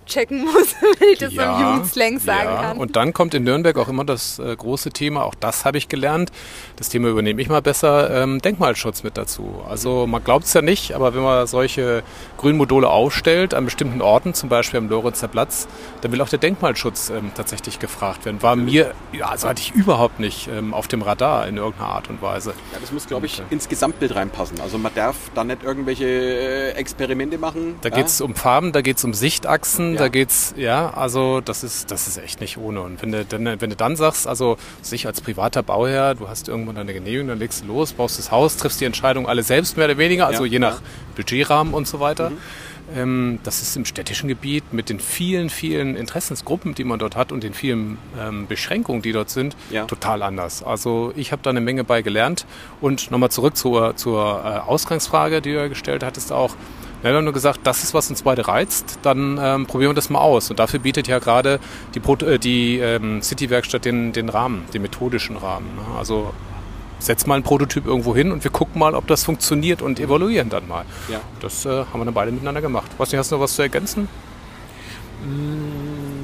[0.10, 2.62] abchecken muss, wenn ich das so im Jugendslang sagen ja.
[2.62, 2.78] kann.
[2.78, 5.88] Und dann kommt in Nürnberg auch immer das äh, große Thema, auch das habe ich
[5.88, 6.32] gelernt,
[6.76, 9.62] das Thema übernehme ich mal besser, ähm, Denkmalschutz mit dazu.
[9.68, 12.04] Also man glaubt es ja nicht, aber wenn man solche
[12.38, 15.68] Grünmodule aufstellt an bestimmten Orten, zum Beispiel am Lorenzer Platz,
[16.02, 18.42] dann will auch der Denkmalschutz ähm, tatsächlich gefragt werden.
[18.42, 22.10] War mir, ja, also hatte ich überhaupt nicht ähm, auf dem Radar in irgendeiner Art
[22.10, 22.54] und Weise.
[22.74, 24.60] Ja, das muss, glaube ich, Und, äh, ins Gesamtbild reinpassen.
[24.62, 27.76] Also man darf da nicht irgendwelche äh, Experimente machen.
[27.82, 27.96] Da ja?
[27.96, 30.06] geht es um Farben, da geht es um Sichtachsen, Ja.
[30.06, 32.82] da geht's, ja, also das ist, das ist echt nicht ohne.
[32.82, 36.48] Und wenn du, dann, wenn du dann sagst, also sich als privater Bauherr, du hast
[36.48, 39.78] irgendwann deine Genehmigung, dann legst du los, baust das Haus, triffst die Entscheidung alle selbst
[39.78, 40.88] mehr oder weniger, also Ja, je nach ja.
[41.16, 42.32] Budgetrahmen und so weiter.
[42.96, 47.32] Ähm, das ist im städtischen Gebiet mit den vielen, vielen Interessensgruppen, die man dort hat
[47.32, 49.86] und den vielen ähm, Beschränkungen, die dort sind, Ja.
[49.86, 50.64] total anders.
[50.64, 52.48] Also ich habe da eine Menge bei gelernt.
[52.82, 56.56] Und nochmal zurück zur, zur äh, Ausgangsfrage, die du ja gestellt hattest auch.
[57.02, 60.10] Wir haben nur gesagt, das ist, was uns beide reizt, dann ähm, probieren wir das
[60.10, 60.50] mal aus.
[60.50, 61.60] Und dafür bietet ja gerade
[61.96, 65.68] die, Pro äh, die ähm, City-Werkstatt den, den Rahmen, den methodischen Rahmen.
[65.76, 65.98] Ne?
[65.98, 66.34] Also
[67.00, 70.50] setz mal einen Prototyp irgendwo hin und wir gucken mal, ob das funktioniert und evaluieren
[70.50, 70.84] dann mal.
[71.10, 71.22] Ja.
[71.40, 72.92] Das äh, haben wir dann beide miteinander gemacht.
[72.98, 74.10] Weiß nicht, hast du noch was zu ergänzen?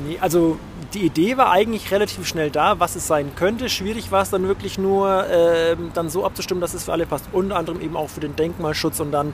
[0.07, 0.57] Nee, Also
[0.93, 3.69] die Idee war eigentlich relativ schnell da, was es sein könnte.
[3.69, 7.25] Schwierig war es dann wirklich nur, ähm, dann so abzustimmen, dass es für alle passt.
[7.33, 9.33] Unter anderem eben auch für den Denkmalschutz und dann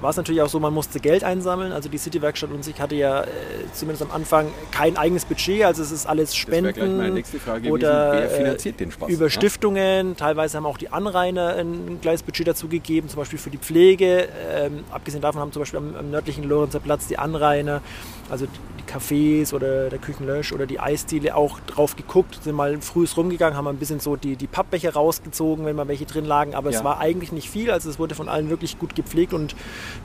[0.00, 1.72] war es natürlich auch so, man musste Geld einsammeln.
[1.72, 3.26] Also die City-Werkstatt und sich hatte ja äh,
[3.72, 7.70] zumindest am Anfang kein eigenes Budget, also es ist alles Spenden gleich meine nächste Frage
[7.70, 8.12] oder.
[8.12, 9.30] Wer äh, finanziert den Spaß, über ja?
[9.30, 10.16] Stiftungen.
[10.16, 14.28] Teilweise haben auch die Anrainer ein kleines Budget dazu gegeben, zum Beispiel für die Pflege.
[14.50, 17.80] Ähm, abgesehen davon haben zum Beispiel am, am nördlichen Lorenzer Platz die Anrainer,
[18.30, 23.16] also die, Cafés oder der Küchenlösch oder die Eisdiele auch drauf geguckt, sind mal frühs
[23.16, 26.70] rumgegangen, haben ein bisschen so die, die Pappbecher rausgezogen, wenn mal welche drin lagen, aber
[26.70, 26.78] Ja.
[26.78, 29.54] es war eigentlich nicht viel, also es wurde von allen wirklich gut gepflegt und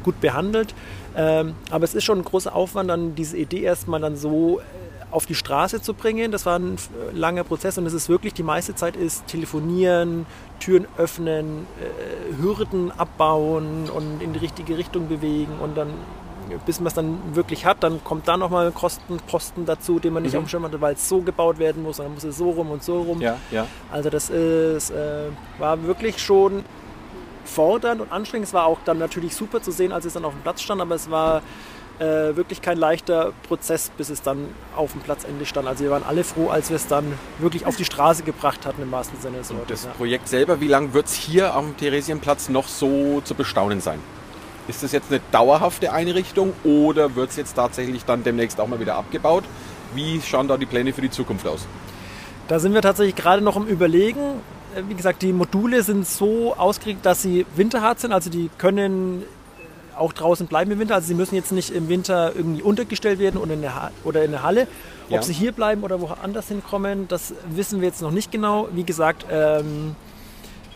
[0.03, 0.73] gut behandelt.
[1.15, 4.63] Ähm, aber es ist schon ein großer Aufwand, dann diese Idee erstmal dann so äh,
[5.11, 6.31] auf die Straße zu bringen.
[6.31, 10.25] Das war ein äh, langer Prozess und es ist wirklich, die meiste Zeit ist telefonieren,
[10.59, 15.89] Türen öffnen, äh, Hürden abbauen und in die richtige Richtung bewegen und dann
[16.65, 20.23] bis man es dann wirklich hat, dann kommt da nochmal ein Kostenposten dazu, den man
[20.23, 20.39] nicht mhm.
[20.39, 22.49] auf dem Schirm hatte, weil es so gebaut werden muss, und dann muss es so
[22.49, 23.21] rum und so rum.
[23.21, 23.67] Ja, ja.
[23.91, 26.63] Also das ist, äh, war wirklich schon
[27.45, 28.47] fordernd und anstrengend.
[28.47, 30.81] Es war auch dann natürlich super zu sehen, als es dann auf dem Platz stand,
[30.81, 31.41] aber es war
[31.99, 35.67] äh, wirklich kein leichter Prozess, bis es dann auf dem Platzende stand.
[35.67, 37.05] Also wir waren alle froh, als wir es dann
[37.37, 39.67] wirklich auf die Straße gebracht hatten, im wahrsten Sinne des Wortes.
[39.67, 39.91] Das ja.
[39.91, 43.99] Projekt selber, wie lange wird es hier am Theresienplatz noch so zu bestaunen sein?
[44.67, 48.79] Ist das jetzt eine dauerhafte Einrichtung oder wird es jetzt tatsächlich dann demnächst auch mal
[48.79, 49.43] wieder abgebaut?
[49.93, 51.67] Wie schauen da die Pläne für die Zukunft aus?
[52.47, 54.41] Da sind wir tatsächlich gerade noch im Überlegen.
[54.75, 58.11] Äh, wie gesagt, die Module sind so ausgerichtet, dass sie winterhart sind.
[58.11, 59.23] Also die können
[59.97, 60.95] auch draußen bleiben im Winter.
[60.95, 64.31] Also sie müssen jetzt nicht im Winter irgendwie untergestellt werden oder in der, oder in
[64.31, 64.67] der Halle.
[65.07, 65.21] Ob ja.
[65.21, 68.69] sie hier bleiben oder woanders hinkommen, das wissen wir jetzt noch nicht genau.
[68.71, 69.95] Wie gesagt, ähm,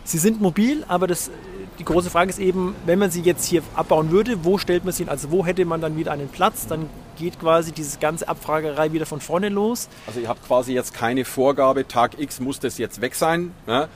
[0.04, 1.30] sie sind mobil, aber das,
[1.78, 4.92] die große Frage ist eben, wenn man sie jetzt hier abbauen würde, wo stellt man
[4.92, 5.08] sie hin?
[5.08, 6.66] Also wo hätte man dann wieder einen Platz?
[6.66, 9.88] Dann geht quasi diese ganze Abfragerei wieder von vorne los.
[10.06, 13.52] Also ihr habt quasi jetzt keine Vorgabe, Tag X muss das jetzt weg sein.
[13.66, 13.88] Ne?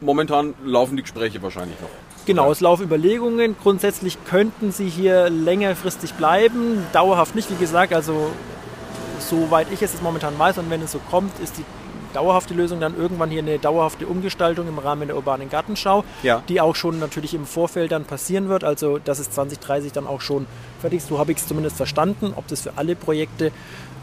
[0.00, 1.90] Momentan laufen die Gespräche wahrscheinlich noch.
[2.24, 3.56] Genau, es laufen Überlegungen.
[3.60, 7.92] Grundsätzlich könnten sie hier längerfristig bleiben, dauerhaft nicht, wie gesagt.
[7.92, 8.30] Also
[9.18, 11.64] soweit ich es momentan weiß und wenn es so kommt, ist die
[12.12, 16.42] dauerhafte Lösung dann irgendwann hier eine dauerhafte Umgestaltung im Rahmen der urbanen Gartenschau, ja.
[16.48, 18.64] die auch schon natürlich im Vorfeld dann passieren wird.
[18.64, 20.46] Also das ist 2030 dann auch schon
[20.80, 21.02] fertig.
[21.02, 22.32] So habe ich es zumindest verstanden.
[22.36, 23.52] Ob das für alle Projekte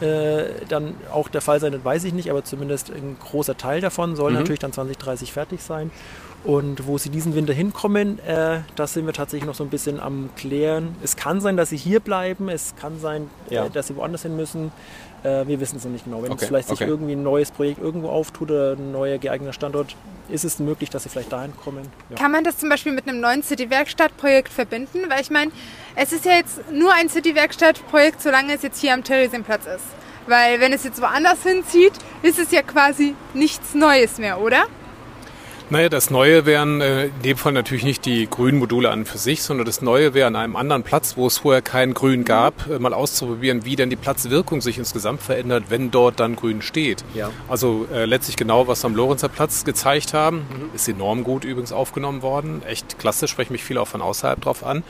[0.01, 3.81] äh, dann auch der Fall sein wird, weiß ich nicht, aber zumindest ein großer Teil
[3.81, 4.39] davon soll mhm.
[4.39, 5.91] natürlich dann 2030 fertig sein.
[6.43, 9.99] Und wo sie diesen Winter hinkommen, äh, das sind wir tatsächlich noch so ein bisschen
[9.99, 10.95] am Klären.
[11.03, 13.65] Es kann sein, dass sie hier bleiben, es kann sein, äh, ja.
[13.65, 14.71] äh, dass sie woanders hin müssen.
[15.23, 16.23] Äh, wir wissen es noch nicht genau.
[16.23, 16.43] Wenn okay.
[16.43, 16.77] es vielleicht okay.
[16.77, 19.97] sich irgendwie ein neues Projekt irgendwo auftut oder ein neuer geeigneter Standort,
[20.29, 21.87] ist es möglich, dass sie vielleicht dahin kommen.
[22.09, 22.15] Ja.
[22.15, 25.09] Kann man das zum Beispiel mit einem neuen City-Werkstatt-Projekt verbinden?
[25.09, 25.51] Weil ich meine,
[25.95, 29.85] es ist ja jetzt nur ein City-Werkstatt-Projekt, solange es jetzt hier am Theresienplatz ist.
[30.27, 34.67] Weil wenn es jetzt woanders hinzieht, ist es ja quasi nichts Neues mehr, oder?
[35.71, 39.19] Naja, das Neue wären äh, in dem Fall natürlich nicht die grünen Module an für
[39.19, 42.67] sich, sondern das Neue wäre an einem anderen Platz, wo es vorher kein Grün gab,
[42.67, 47.03] äh, mal auszuprobieren, wie denn die Platzwirkung sich insgesamt verändert, wenn dort dann Grün steht.
[47.13, 47.29] Ja.
[47.47, 50.69] Also äh, letztlich genau, was am Lorenzer Platz gezeigt haben, mhm.
[50.73, 52.63] ist enorm gut übrigens aufgenommen worden.
[52.65, 54.83] Echt klasse, sprechen mich viele auch von außerhalb drauf an.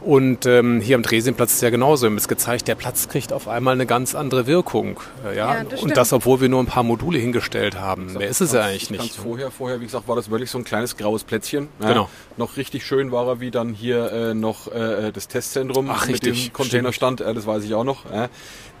[0.00, 2.02] Und ähm, hier am Dresdenplatz ist ja genauso.
[2.02, 5.00] Wir haben es gezeigt, der Platz kriegt auf einmal eine ganz andere Wirkung.
[5.24, 5.54] Äh, ja?
[5.54, 8.12] ja das und das, obwohl wir nur ein paar Module hingestellt haben.
[8.12, 9.00] Mehr ist es ja eigentlich nicht.
[9.00, 11.68] Ganz vorher, vorher, wie gesagt, war das wirklich so ein kleines graues Plätzchen.
[11.80, 11.88] Ja?
[11.88, 12.10] Genau.
[12.36, 16.14] Noch richtig schön war er, wie dann hier äh, noch äh, das Testzentrum Ach, mit
[16.14, 17.20] richtig, dem Containerstand.
[17.20, 18.04] Äh, das weiß ich auch noch.
[18.10, 18.28] Äh.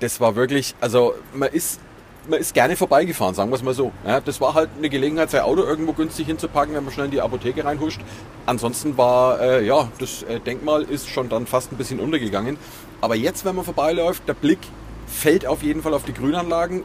[0.00, 1.80] Das war wirklich, also man ist
[2.28, 3.92] man ist gerne vorbeigefahren, sagen wir es mal so.
[4.06, 7.12] Ja, das war halt eine Gelegenheit, sein Auto irgendwo günstig hinzupacken, wenn man schnell in
[7.12, 8.00] die Apotheke reinhuscht.
[8.46, 12.58] Ansonsten war, äh, ja, das äh, Denkmal ist schon dann fast ein bisschen untergegangen.
[13.00, 14.58] Aber jetzt, wenn man vorbeiläuft, der Blick
[15.06, 16.82] fällt auf jeden Fall auf die Grünanlagen.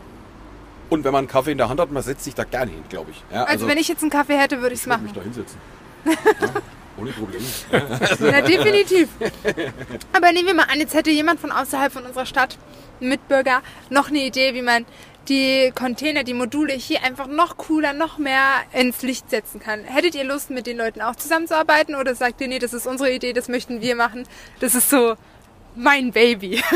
[0.90, 2.84] Und wenn man einen Kaffee in der Hand hat, man setzt sich da gerne hin,
[2.90, 3.24] glaube ich.
[3.32, 5.08] Ja, also, also, wenn ich jetzt einen Kaffee hätte, würde ich es machen.
[5.08, 5.58] Ich mich da hinsetzen.
[6.06, 6.62] ja,
[6.98, 7.46] ohne Probleme.
[8.20, 9.08] Na, definitiv.
[10.12, 12.58] Aber nehmen wir mal an, jetzt hätte jemand von außerhalb von unserer Stadt,
[13.00, 14.86] ein Mitbürger, noch eine Idee, wie man
[15.30, 19.84] die Container, die Module hier einfach noch cooler, noch mehr ins Licht setzen kann.
[19.84, 23.14] Hättet ihr Lust, mit den Leuten auch zusammenzuarbeiten oder sagt ihr, nee, das ist unsere
[23.14, 24.28] Idee, das möchten wir machen,
[24.60, 25.16] das ist so
[25.76, 26.62] mein Baby?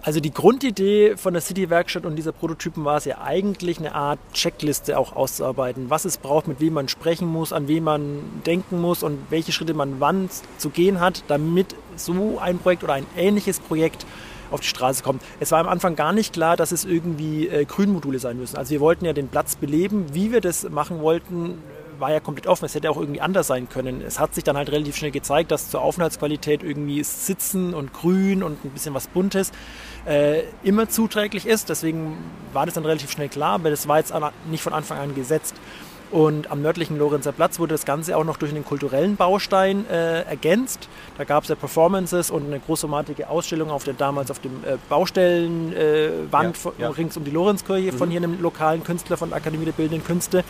[0.00, 4.18] Also die Grundidee von der City-Werkstatt und dieser Prototypen war es ja eigentlich eine Art
[4.32, 8.80] Checkliste auch auszuarbeiten, was es braucht, mit wem man sprechen muss, an wen man denken
[8.80, 13.06] muss und welche Schritte man wann zu gehen hat, damit so ein Projekt oder ein
[13.18, 14.06] ähnliches Projekt
[14.50, 15.22] auf die Straße kommt.
[15.40, 18.56] Es war am Anfang gar nicht klar, dass es irgendwie äh, Grünmodule sein müssen.
[18.56, 20.06] Also wir wollten ja den Platz beleben.
[20.12, 21.58] Wie wir das machen wollten,
[22.00, 22.64] war ja komplett offen.
[22.64, 24.02] Es hätte auch irgendwie anders sein können.
[24.02, 28.42] Es hat sich dann halt relativ schnell gezeigt, dass zur Aufenthaltsqualität irgendwie Sitzen und Grün
[28.42, 29.52] und ein bisschen was Buntes
[30.06, 31.68] äh, immer zuträglich ist.
[31.68, 32.16] Deswegen
[32.52, 34.12] war das dann relativ schnell klar, aber das war jetzt
[34.50, 35.54] nicht von Anfang an gesetzt.
[36.10, 40.22] Und am nördlichen Lorenzer Platz wurde das Ganze auch noch durch einen kulturellen Baustein äh,
[40.22, 40.88] ergänzt.
[41.18, 44.78] Da gab es ja Performances und eine großformatige Ausstellung auf der damals auf dem äh,
[44.88, 46.88] Baustellenwand äh, ja, ja.
[46.88, 47.96] rings um die Lorenzkirche mhm.
[47.98, 50.44] von hier einem lokalen Künstler von der Akademie der Bildenden Künste.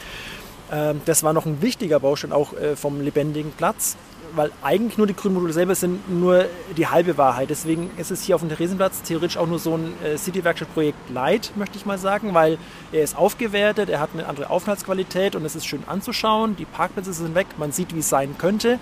[0.71, 3.97] Ähm, das war noch ein wichtiger Baustein auch äh, vom lebendigen Platz
[4.35, 7.51] weil eigentlich nur die Grünmodule selber sind nur die halbe Wahrheit.
[7.51, 11.53] Deswegen ist es hier auf dem Theresienplatz theoretisch auch nur so ein äh, City-Werkstatt-Projekt Light,
[11.57, 12.59] möchte ich mal sagen, weil
[12.93, 16.57] er ist aufgewertet, er hat eine andere Aufenthaltsqualität und es ist schön anzuschauen.
[16.57, 18.79] Die Parkplätze sind weg, man sieht, wie es sein könnte.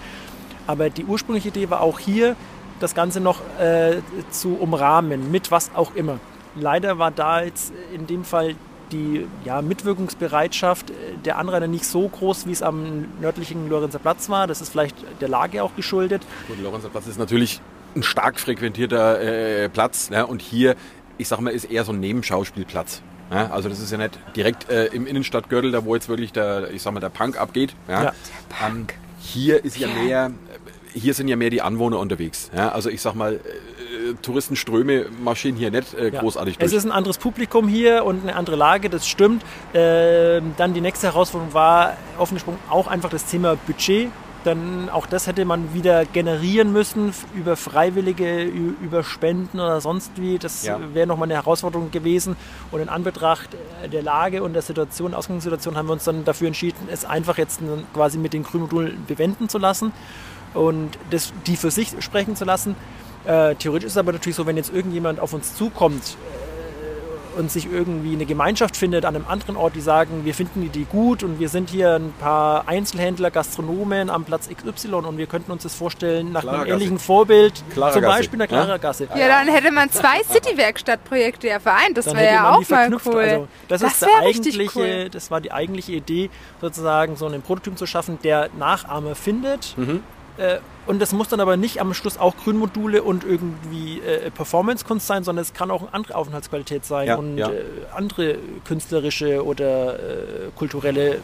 [0.67, 2.37] Aber die ursprüngliche Idee war auch hier,
[2.81, 6.19] das Ganze noch äh, zu umrahmen, mit was auch immer.
[6.55, 8.55] Leider war da jetzt in dem Fall
[8.93, 10.93] die ja, Mitwirkungsbereitschaft
[11.25, 14.47] der Anrainer nicht so groß, wie es am nördlichen Lorenzer Platz war.
[14.47, 16.23] Das ist vielleicht der Lage auch geschuldet.
[16.49, 17.61] Gut, Lorenzer Platz ist natürlich
[17.95, 20.27] ein stark frequentierter äh, Platz ne?
[20.27, 20.77] und hier,
[21.19, 23.03] ich sag mal, ist eher so ein Nebenschauspielplatz.
[23.31, 26.71] Ja, also das ist ja nicht direkt äh, im Innenstadtgürtel, da wo jetzt wirklich der,
[26.71, 27.75] ich sag mal, der Punk abgeht.
[27.89, 28.05] Ja.
[28.05, 28.13] Ja.
[28.65, 28.87] Ähm,
[29.19, 30.31] hier ist ja mehr,
[30.93, 32.51] hier sind ja mehr die Anwohner unterwegs.
[32.55, 32.71] Ja.
[32.71, 33.39] Also ich sag mal, äh,
[34.23, 36.21] Touristenströme marschieren hier nicht äh, Ja.
[36.21, 36.79] großartig Es durch.
[36.79, 39.43] ist ein anderes Publikum hier und eine andere Lage, das stimmt.
[39.75, 44.09] Ähm, dann die nächste Herausforderung war offen gesprochen auch einfach das Thema Budget.
[44.45, 50.39] Dann auch das hätte man wieder generieren müssen über Freiwillige, über Spenden oder sonst wie.
[50.39, 50.79] Das Ja.
[50.95, 52.37] wäre nochmal eine Herausforderung gewesen.
[52.71, 53.49] Und in Anbetracht
[53.83, 57.39] äh, der Lage und der Situation, Ausgangssituation, haben wir uns dann dafür entschieden, es einfach
[57.39, 57.61] jetzt
[57.93, 59.91] quasi mit den Grünmodulen bewenden zu lassen
[60.55, 62.77] und das, die für sich sprechen zu lassen.
[63.27, 66.17] Äh, theoretisch ist es aber natürlich so, wenn jetzt irgendjemand auf uns zukommt
[67.35, 70.61] äh, und sich irgendwie eine Gemeinschaft findet an einem anderen Ort, die sagen, wir finden
[70.61, 75.19] die Idee gut und wir sind hier ein paar Einzelhändler, Gastronomen am Platz XY und
[75.19, 76.75] wir könnten uns das vorstellen nach Clara einem Gasse.
[76.75, 78.65] ähnlichen Vorbild, Clara zum Gasse, Beispiel in der ja?
[78.65, 79.09] Clara Gasse.
[79.17, 81.97] Ja, dann hätte man zwei City-Werkstatt-Projekte ja vereint.
[81.97, 83.19] Das wäre ja auch mal cool.
[83.19, 85.09] Also das, das ist der wäre richtig eigentliche, cool.
[85.11, 89.77] das war die eigentliche Idee, sozusagen so einen Prototypen zu schaffen, der Nachahmer findet.
[89.77, 90.05] Mhm.
[90.39, 95.07] Äh, und das muss dann aber nicht am Schluss auch Grünmodule und irgendwie äh, Performance-Kunst
[95.07, 97.51] sein, sondern es kann auch eine andere Aufenthaltsqualität sein Ja, und ja.
[97.51, 101.21] Äh, andere künstlerische oder äh, kulturelle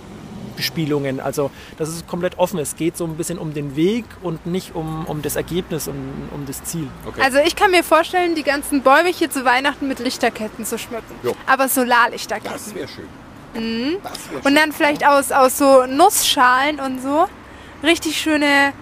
[0.57, 1.21] Bespielungen.
[1.21, 2.59] Also das ist komplett offen.
[2.59, 6.29] Es geht so ein bisschen um den Weg und nicht um, um das Ergebnis und
[6.33, 6.89] um das Ziel.
[7.07, 7.21] Okay.
[7.23, 11.15] Also ich kann mir vorstellen, die ganzen Bäume hier zu Weihnachten mit Lichterketten zu schmücken.
[11.23, 11.35] Jo.
[11.47, 12.75] Aber das Solarlichterketten.
[12.75, 13.09] wäre schön.
[13.55, 13.97] Mhm.
[14.03, 17.27] Das wär Und dann vielleicht aus, aus so Nussschalen und so
[17.83, 18.73] richtig schöne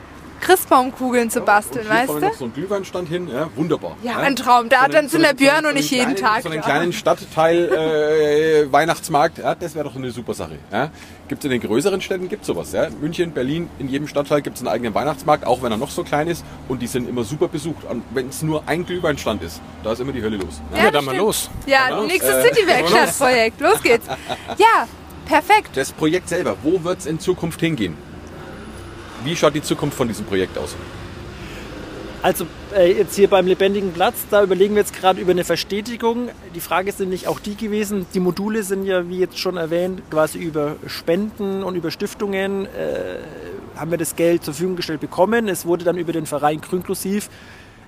[0.40, 2.18] Christbaumkugeln zu basteln, hier weißt du?
[2.20, 3.96] noch so einen Glühweinstand hin, ja, wunderbar.
[4.02, 4.68] Ja, ein Traum.
[4.68, 7.68] Da, einen- dann sind der Björn so und ich jeden Tag So einen kleinen Stadtteil
[7.72, 10.58] äh, Weihnachtsmarkt, ja, das wäre doch eine super Sache.
[10.72, 10.90] Ja.
[11.28, 12.72] Gibt es in den größeren Städten gibt sowas.
[12.72, 12.88] Ja.
[13.00, 16.02] München, Berlin, in jedem Stadtteil gibt es einen eigenen Weihnachtsmarkt, auch wenn er noch so
[16.02, 16.44] klein ist.
[16.68, 17.84] Und die sind immer super besucht.
[17.88, 20.60] Und wenn es nur ein Glühweinstand ist, da ist immer die Hölle los.
[20.72, 21.48] Ja, Ja, das dann mal los.
[21.66, 22.06] Ja, los.
[22.08, 23.60] nächstes Äh, City-Werkstatt-Projekt.
[23.60, 24.06] Los geht's.
[24.58, 24.86] Ja,
[25.26, 25.70] perfekt.
[25.74, 27.96] Das Projekt selber, wo wird es in Zukunft hingehen?
[29.24, 30.76] Wie schaut die Zukunft von diesem Projekt aus?
[32.22, 36.28] Also äh, jetzt hier beim lebendigen Platz, da überlegen wir jetzt gerade über eine Verstetigung.
[36.54, 38.04] Die Frage sind nicht auch die gewesen.
[38.12, 43.20] Die Module sind ja, wie jetzt schon erwähnt, quasi über Spenden und über Stiftungen äh,
[43.74, 45.48] haben wir das Geld zur Verfügung gestellt bekommen.
[45.48, 47.30] Es wurde dann über den Verein Grünklusiv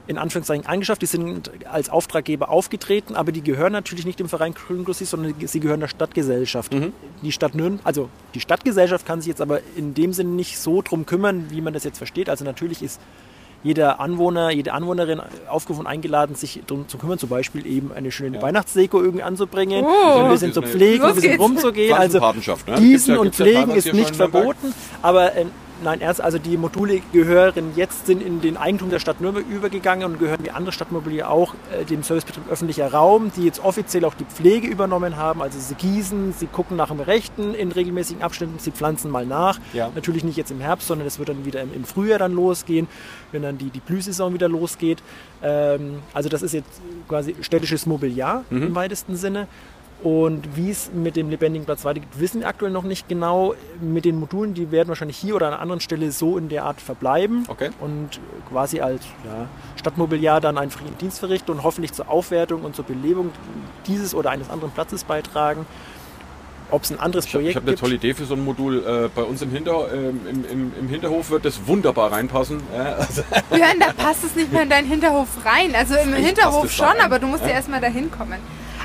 [0.06, 1.02] in Anführungszeichen angeschafft.
[1.02, 5.60] Die sind als Auftraggeber aufgetreten, aber die gehören natürlich nicht dem Verein Grünklusiv, sondern sie
[5.60, 6.74] gehören der Stadtgesellschaft.
[7.22, 10.82] Die Stadt Nürnberg, also die Stadtgesellschaft kann sich jetzt aber in dem Sinne nicht so
[10.82, 12.28] drum kümmern, wie man das jetzt versteht.
[12.28, 13.00] Also natürlich ist
[13.64, 18.42] jeder Anwohner, jede Anwohnerin aufgerufen, eingeladen, sich darum zu kümmern, zum Beispiel eben eine schöne
[18.42, 20.18] Weihnachtsdeko irgendwie anzubringen, Oh.
[20.24, 21.96] ein bisschen zu pflegen, ein bisschen rumzugehen.
[21.96, 22.74] Also ne?
[22.76, 25.46] Gießen ja- und ja Pflegen ist nicht verboten, aber äh,
[25.82, 30.04] nein, ernst, also die Module gehören jetzt sind in den Eigentum der Stadt Nürnberg übergegangen
[30.04, 34.14] und gehören wie andere Stadtmobile auch äh, dem Servicebetrieb öffentlicher Raum, die jetzt offiziell auch
[34.14, 35.42] die Pflege übernommen haben.
[35.42, 39.58] Also sie gießen, sie gucken nach dem Rechten in regelmäßigen Abständen, sie pflanzen mal nach.
[39.72, 39.90] Ja.
[39.94, 42.88] Natürlich nicht jetzt im Herbst, sondern es wird dann wieder im, im Frühjahr dann losgehen,
[43.32, 45.02] wenn dann die, die Blühsaison wieder losgeht.
[45.42, 49.48] Ähm, also das ist jetzt quasi städtisches Mobiliar im weitesten Sinne.
[50.02, 53.54] Und wie es mit dem lebendigen Platz weitergeht, wissen wir aktuell noch nicht genau.
[53.80, 56.64] Mit den Modulen, die werden wahrscheinlich hier oder an einer anderen Stelle so in der
[56.64, 57.70] Art verbleiben Okay.
[57.80, 58.18] und
[58.50, 63.30] quasi als ja, Stadtmobiliar dann einen Dienst verrichten und hoffentlich zur Aufwertung und zur Belebung
[63.86, 65.66] dieses oder eines anderen Platzes beitragen.
[66.72, 67.80] Ob es ein anderes Ich habe Projekt hab eine gibt.
[67.80, 68.78] tolle Idee für so ein Modul.
[68.84, 72.60] Äh, bei uns im, Hinter, ähm, im, im, im Hinterhof wird das wunderbar reinpassen.
[72.74, 75.74] Ja, also, Björn, da passt es nicht mehr in deinen Hinterhof rein.
[75.76, 76.26] Also im Echt?
[76.26, 77.00] Hinterhof schon, rein?
[77.02, 77.54] aber du musst ja, Ja.
[77.56, 78.38] erstmal dahin kommen.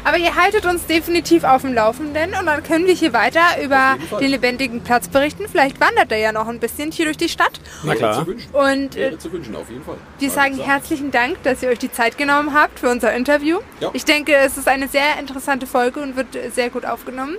[0.04, 3.98] Aber ihr haltet uns definitiv auf dem Laufenden und dann können wir hier weiter über
[4.20, 5.46] den lebendigen Platz berichten.
[5.50, 7.60] Vielleicht wandert er ja noch ein bisschen hier durch die Stadt.
[7.84, 8.14] Na klar.
[8.14, 8.50] Zu wünschen.
[8.54, 9.98] Und äh, zu wünschen, auf jeden Fall.
[10.20, 13.60] wir sagen herzlichen Dank, dass ihr euch die Zeit genommen habt für unser Interview.
[13.80, 13.90] Ja.
[13.94, 17.38] Ich denke, es ist eine sehr interessante Folge und wird sehr gut aufgenommen.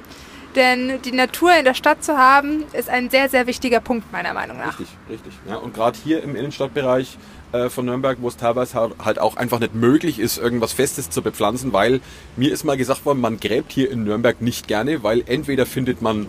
[0.55, 4.33] Denn die Natur in der Stadt zu haben, ist ein sehr, sehr wichtiger Punkt meiner
[4.33, 4.79] Meinung nach.
[4.79, 5.33] Richtig, richtig.
[5.49, 7.19] Ja, und gerade hier im Innenstadtbereich
[7.53, 11.23] äh, von Nürnberg, wo es teilweise halt- auch einfach nicht möglich ist, irgendwas Festes zu
[11.23, 12.01] bepflanzen, weil
[12.37, 16.03] mir ist mal gesagt worden, man gräbt hier in Nürnberg nicht gerne, weil entweder findet
[16.03, 16.27] man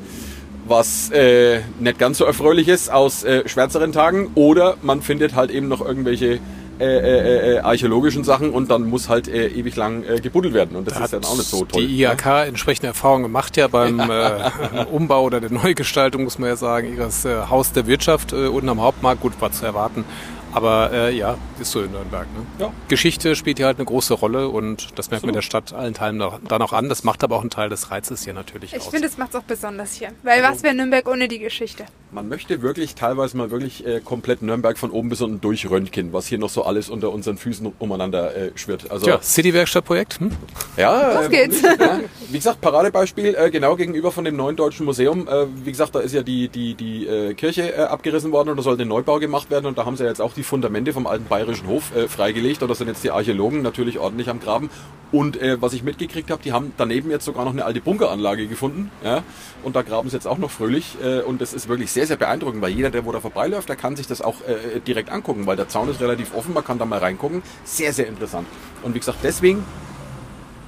[0.68, 5.68] was äh, nicht ganz so erfreuliches aus äh, schwärzeren Tagen oder man findet halt eben
[5.68, 6.40] noch irgendwelche
[6.80, 10.78] äh, äh, äh, archäologischen Sachen und dann muss halt äh, ewig lang äh, gebuddelt werden
[10.78, 11.86] und das ist dann auch nicht so toll.
[11.86, 16.56] Die IHK entsprechende Erfahrungen gemacht ja beim äh, Umbau oder der Neugestaltung, muss man ja
[16.56, 19.20] sagen, ihres äh, Haus der Wirtschaft äh, unten am Hauptmarkt.
[19.20, 20.06] Gut, war zu erwarten.
[20.52, 22.28] Aber äh, ja, ist so in Nürnberg.
[22.34, 22.46] Ne?
[22.66, 22.74] Ja.
[22.88, 25.94] Geschichte spielt hier halt eine große Rolle und das merkt man in der Stadt allen
[25.94, 26.90] Teilen noch, dann auch an.
[26.90, 28.90] Das macht aber auch einen Teil des Reizes hier natürlich Ich aus.
[28.90, 30.10] finde, es macht es auch besonders hier.
[30.24, 31.86] Weil was wäre Nürnberg ohne die Geschichte?
[32.12, 36.26] Man möchte wirklich teilweise mal wirklich äh, komplett Nürnberg von oben bis unten durchröntgen, was
[36.26, 38.90] hier noch so alles unter unseren Füßen umeinander äh, schwirrt.
[38.90, 40.20] Also Tja, City-Werkstattprojekt.
[40.20, 40.32] Hm?
[40.76, 41.62] Ja, Los äh, geht's.
[41.62, 42.00] nicht, Ja.
[42.30, 45.28] Wie gesagt, Paradebeispiel, äh, genau gegenüber von dem neuen Deutschen Museum.
[45.28, 48.58] Äh, wie gesagt, da ist ja die, die, die äh, Kirche äh, abgerissen worden und
[48.58, 50.94] da sollte ein Neubau gemacht werden und da haben sie ja jetzt auch die Fundamente
[50.94, 54.40] vom alten bayerischen Hof äh, freigelegt und da sind jetzt die Archäologen natürlich ordentlich am
[54.40, 54.72] Graben.
[55.12, 58.48] Und äh, was ich mitgekriegt habe, die haben daneben jetzt sogar noch eine alte Bunkeranlage
[58.48, 58.92] gefunden.
[59.04, 59.24] Ja?
[59.64, 60.98] Und da graben sie jetzt auch noch fröhlich.
[61.04, 63.76] Äh, und das ist wirklich sehr, sehr beeindruckend, weil jeder, der wo da vorbeiläuft, der
[63.76, 66.78] kann sich das auch äh, direkt angucken, weil der Zaun ist relativ offen, man kann
[66.80, 67.42] da mal reingucken.
[67.64, 68.48] Sehr, sehr interessant.
[68.84, 69.64] Und wie gesagt, deswegen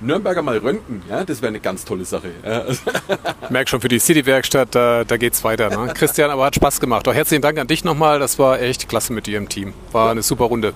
[0.01, 2.31] Nürnberger mal röntgen, ja, das wäre eine ganz tolle Sache.
[3.49, 5.69] Merk schon für die City-Werkstatt, da, da geht's weiter.
[5.69, 5.93] Ne?
[5.93, 7.07] Christian, aber hat Spaß gemacht.
[7.07, 8.19] Auch herzlichen Dank an dich nochmal.
[8.19, 9.73] Das war echt klasse mit dir im Team.
[9.91, 10.73] War eine super Runde.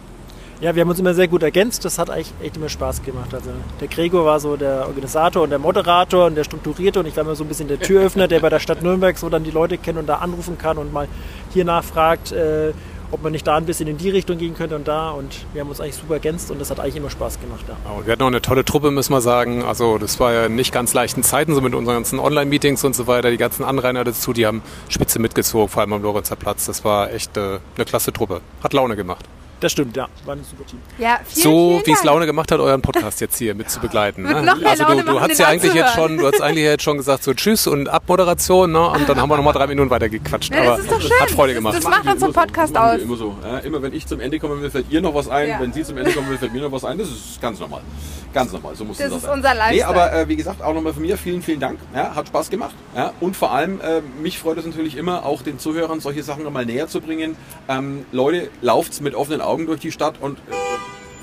[0.65, 1.85] Ja, wir haben uns immer sehr gut ergänzt.
[1.85, 3.31] Das hat eigentlich echt immer Spaß gemacht.
[3.35, 7.15] Also der Gregor war so der Organisator und der Moderator und der Strukturierte und ich
[7.15, 9.51] war immer so ein bisschen der Türöffner, der bei der Stadt Nürnberg so dann die
[9.51, 11.07] Leute kennt und da anrufen kann und mal
[11.53, 12.73] hier nachfragt, äh,
[13.11, 15.11] ob man nicht da ein bisschen in die Richtung gehen könnte und da.
[15.11, 17.65] Und wir haben uns eigentlich super ergänzt und das hat eigentlich immer Spaß gemacht.
[17.67, 17.91] Ja.
[17.91, 19.61] Und wir hatten auch eine tolle Truppe, müssen wir sagen.
[19.61, 23.05] Also das war ja nicht ganz leichten Zeiten, so mit unseren ganzen Online-Meetings und so
[23.05, 23.29] weiter.
[23.29, 26.65] Die ganzen Anrainer dazu, die haben spitze mitgezogen, vor allem am Lorenzer Platz.
[26.65, 28.41] Das war echt äh, eine klasse Truppe.
[28.63, 29.25] Hat Laune gemacht.
[29.61, 30.07] Das stimmt, ja.
[30.25, 30.79] War ein super Team.
[30.97, 32.03] Ja, vielen, so vielen wie es.
[32.03, 34.23] Laune gemacht hat, euren Podcast jetzt hier mit zu begleiten.
[34.23, 34.43] Ne?
[34.43, 36.83] noch mehr Also Laune du, du hast ja eigentlich jetzt schon, du hast eigentlich jetzt
[36.83, 38.89] schon gesagt so Tschüss und Abmoderation, ne?
[38.89, 40.53] Und dann haben wir noch mal drei Minuten weiter gequatscht.
[40.53, 41.11] Ja, das Aber ist doch schön.
[41.21, 41.77] hat Freude Das- gemacht.
[41.77, 42.99] das macht unseren Immer so, Podcast wir aus.
[43.01, 43.35] Immer so.
[43.43, 45.47] Ja, immer wenn ich zum Ende komme, will, fällt ihr noch was ein.
[45.49, 45.59] Ja.
[45.61, 46.97] Wenn sie zum Ende kommen will, fällt mir noch was ein.
[46.97, 47.81] Das ist ganz normal.
[48.33, 48.75] Ganz normal.
[48.75, 49.33] So muss Das es auch ist sein.
[49.33, 49.75] unser Lifestyle.
[49.77, 51.79] Nee, aber äh, wie gesagt, auch nochmal von mir vielen, vielen Dank.
[51.95, 52.75] Ja, hat Spaß gemacht.
[52.93, 56.43] Ja, und vor allem, äh, mich freut es natürlich immer, auch den Zuhörern solche Sachen
[56.43, 57.37] nochmal näher zu bringen.
[57.69, 60.53] Ähm, Leute, lauft's mit offenen Augen durch die Stadt und äh,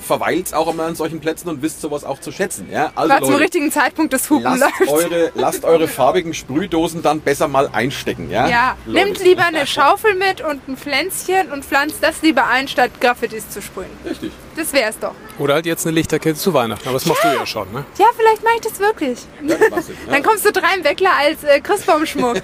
[0.05, 2.67] verweilt auch immer an solchen Plätzen und wisst sowas auch zu schätzen.
[2.73, 4.91] Ja, also War zum Leute, richtigen Zeitpunkt das Hupen lasst läuft.
[4.93, 8.29] eure, lasst eure farbigen Sprühdosen dann besser mal einstecken.
[8.29, 9.07] Ja, Ja, Leute.
[9.07, 13.49] nimmt lieber eine Schaufel mit und ein Pflänzchen und pflanzt das lieber ein, statt Graffitis
[13.49, 13.91] zu sprühen.
[14.05, 14.33] Richtig.
[14.57, 15.15] Das wär's doch.
[15.39, 16.87] Oder halt jetzt eine Lichterkette zu Weihnachten.
[16.89, 17.85] Aber das machst du ja schon, ne?
[17.97, 19.19] Ja, vielleicht mache ich das wirklich.
[19.47, 19.93] Ja, klasse.
[20.07, 20.13] Ja.
[20.15, 22.43] Dann kommst du drei im Weckler als äh, Christbaumschmuck.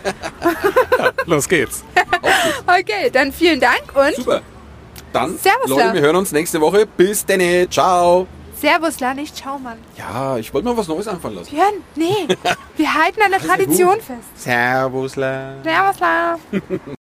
[1.27, 1.83] Los geht's.
[2.67, 4.43] Okay, dann vielen Dank und Super.
[5.13, 5.95] Dann, Servus, Leute, La.
[5.95, 6.87] wir hören uns nächste Woche.
[6.87, 7.71] Bis denn.
[7.71, 8.27] Ciao.
[8.61, 9.79] Servus, La, nicht Schaumann.
[9.97, 11.51] Ja, ich wollte mal was Neues einfallen lassen.
[11.55, 12.27] Björn, nee,
[12.77, 14.29] wir halten an der ist ja Tradition fest.
[14.35, 15.63] Servus, La.
[15.63, 16.39] Servus, La.